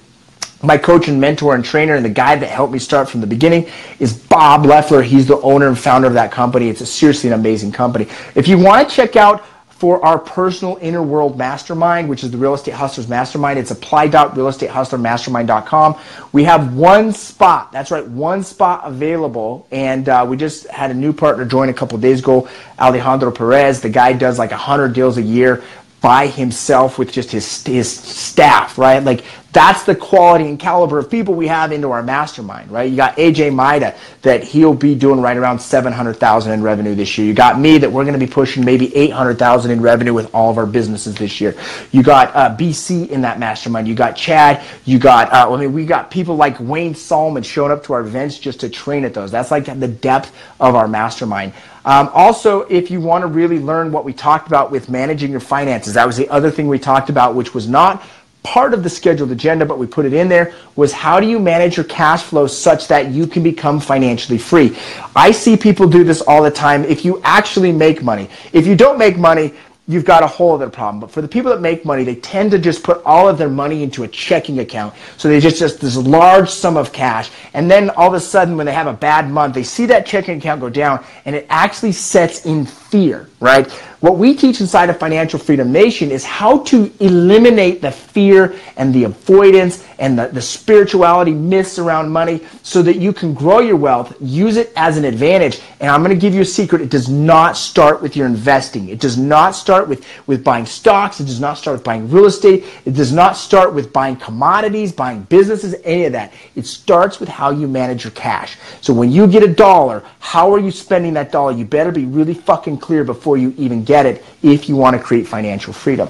[0.63, 3.27] my coach and mentor and trainer and the guy that helped me start from the
[3.27, 5.01] beginning is Bob Leffler.
[5.01, 6.69] He's the owner and founder of that company.
[6.69, 8.07] It's a seriously an amazing company.
[8.35, 9.43] If you want to check out
[9.81, 13.57] for our personal inner world mastermind, which is the Real Estate Hustlers Mastermind.
[13.57, 15.99] It's apply.realestatehustlermastermind.com.
[16.33, 17.71] We have one spot.
[17.71, 19.65] That's right, one spot available.
[19.71, 22.47] And uh, we just had a new partner join a couple days ago,
[22.77, 23.81] Alejandro Perez.
[23.81, 25.63] The guy does like 100 deals a year
[25.99, 29.03] by himself with just his his staff, right?
[29.03, 29.23] Like
[29.53, 32.89] that's the quality and caliber of people we have into our mastermind, right?
[32.89, 37.27] You got AJ Maida that he'll be doing right around 700,000 in revenue this year.
[37.27, 40.49] You got me that we're going to be pushing maybe 800,000 in revenue with all
[40.49, 41.55] of our businesses this year.
[41.91, 43.89] You got uh, BC in that mastermind.
[43.89, 44.63] You got Chad.
[44.85, 48.01] You got, uh, I mean, we got people like Wayne Salmans showing up to our
[48.01, 49.31] events just to train at those.
[49.31, 51.53] That's like the depth of our mastermind.
[51.83, 55.39] Um, also, if you want to really learn what we talked about with managing your
[55.39, 58.03] finances, that was the other thing we talked about, which was not
[58.43, 61.39] part of the scheduled agenda, but we put it in there, was how do you
[61.39, 64.77] manage your cash flow such that you can become financially free?
[65.15, 66.83] I see people do this all the time.
[66.85, 69.53] If you actually make money, if you don't make money,
[69.87, 71.01] you've got a whole other problem.
[71.01, 73.49] But for the people that make money, they tend to just put all of their
[73.49, 74.93] money into a checking account.
[75.17, 77.29] So they just, just this large sum of cash.
[77.53, 80.05] And then all of a sudden, when they have a bad month, they see that
[80.05, 83.71] checking account go down and it actually sets in fear, right?
[84.01, 88.91] What we teach inside of Financial Freedom Nation is how to eliminate the fear and
[88.93, 93.75] the avoidance and the, the spirituality myths around money so that you can grow your
[93.75, 95.61] wealth, use it as an advantage.
[95.79, 96.81] And I'm going to give you a secret.
[96.81, 98.89] It does not start with your investing.
[98.89, 101.19] It does not start with, with buying stocks.
[101.19, 102.65] It does not start with buying real estate.
[102.85, 106.33] It does not start with buying commodities, buying businesses, any of that.
[106.55, 108.57] It starts with how you manage your cash.
[108.81, 111.51] So when you get a dollar, how are you spending that dollar?
[111.51, 115.01] You better be really fucking clear before you even get it if you want to
[115.01, 116.09] create financial freedom.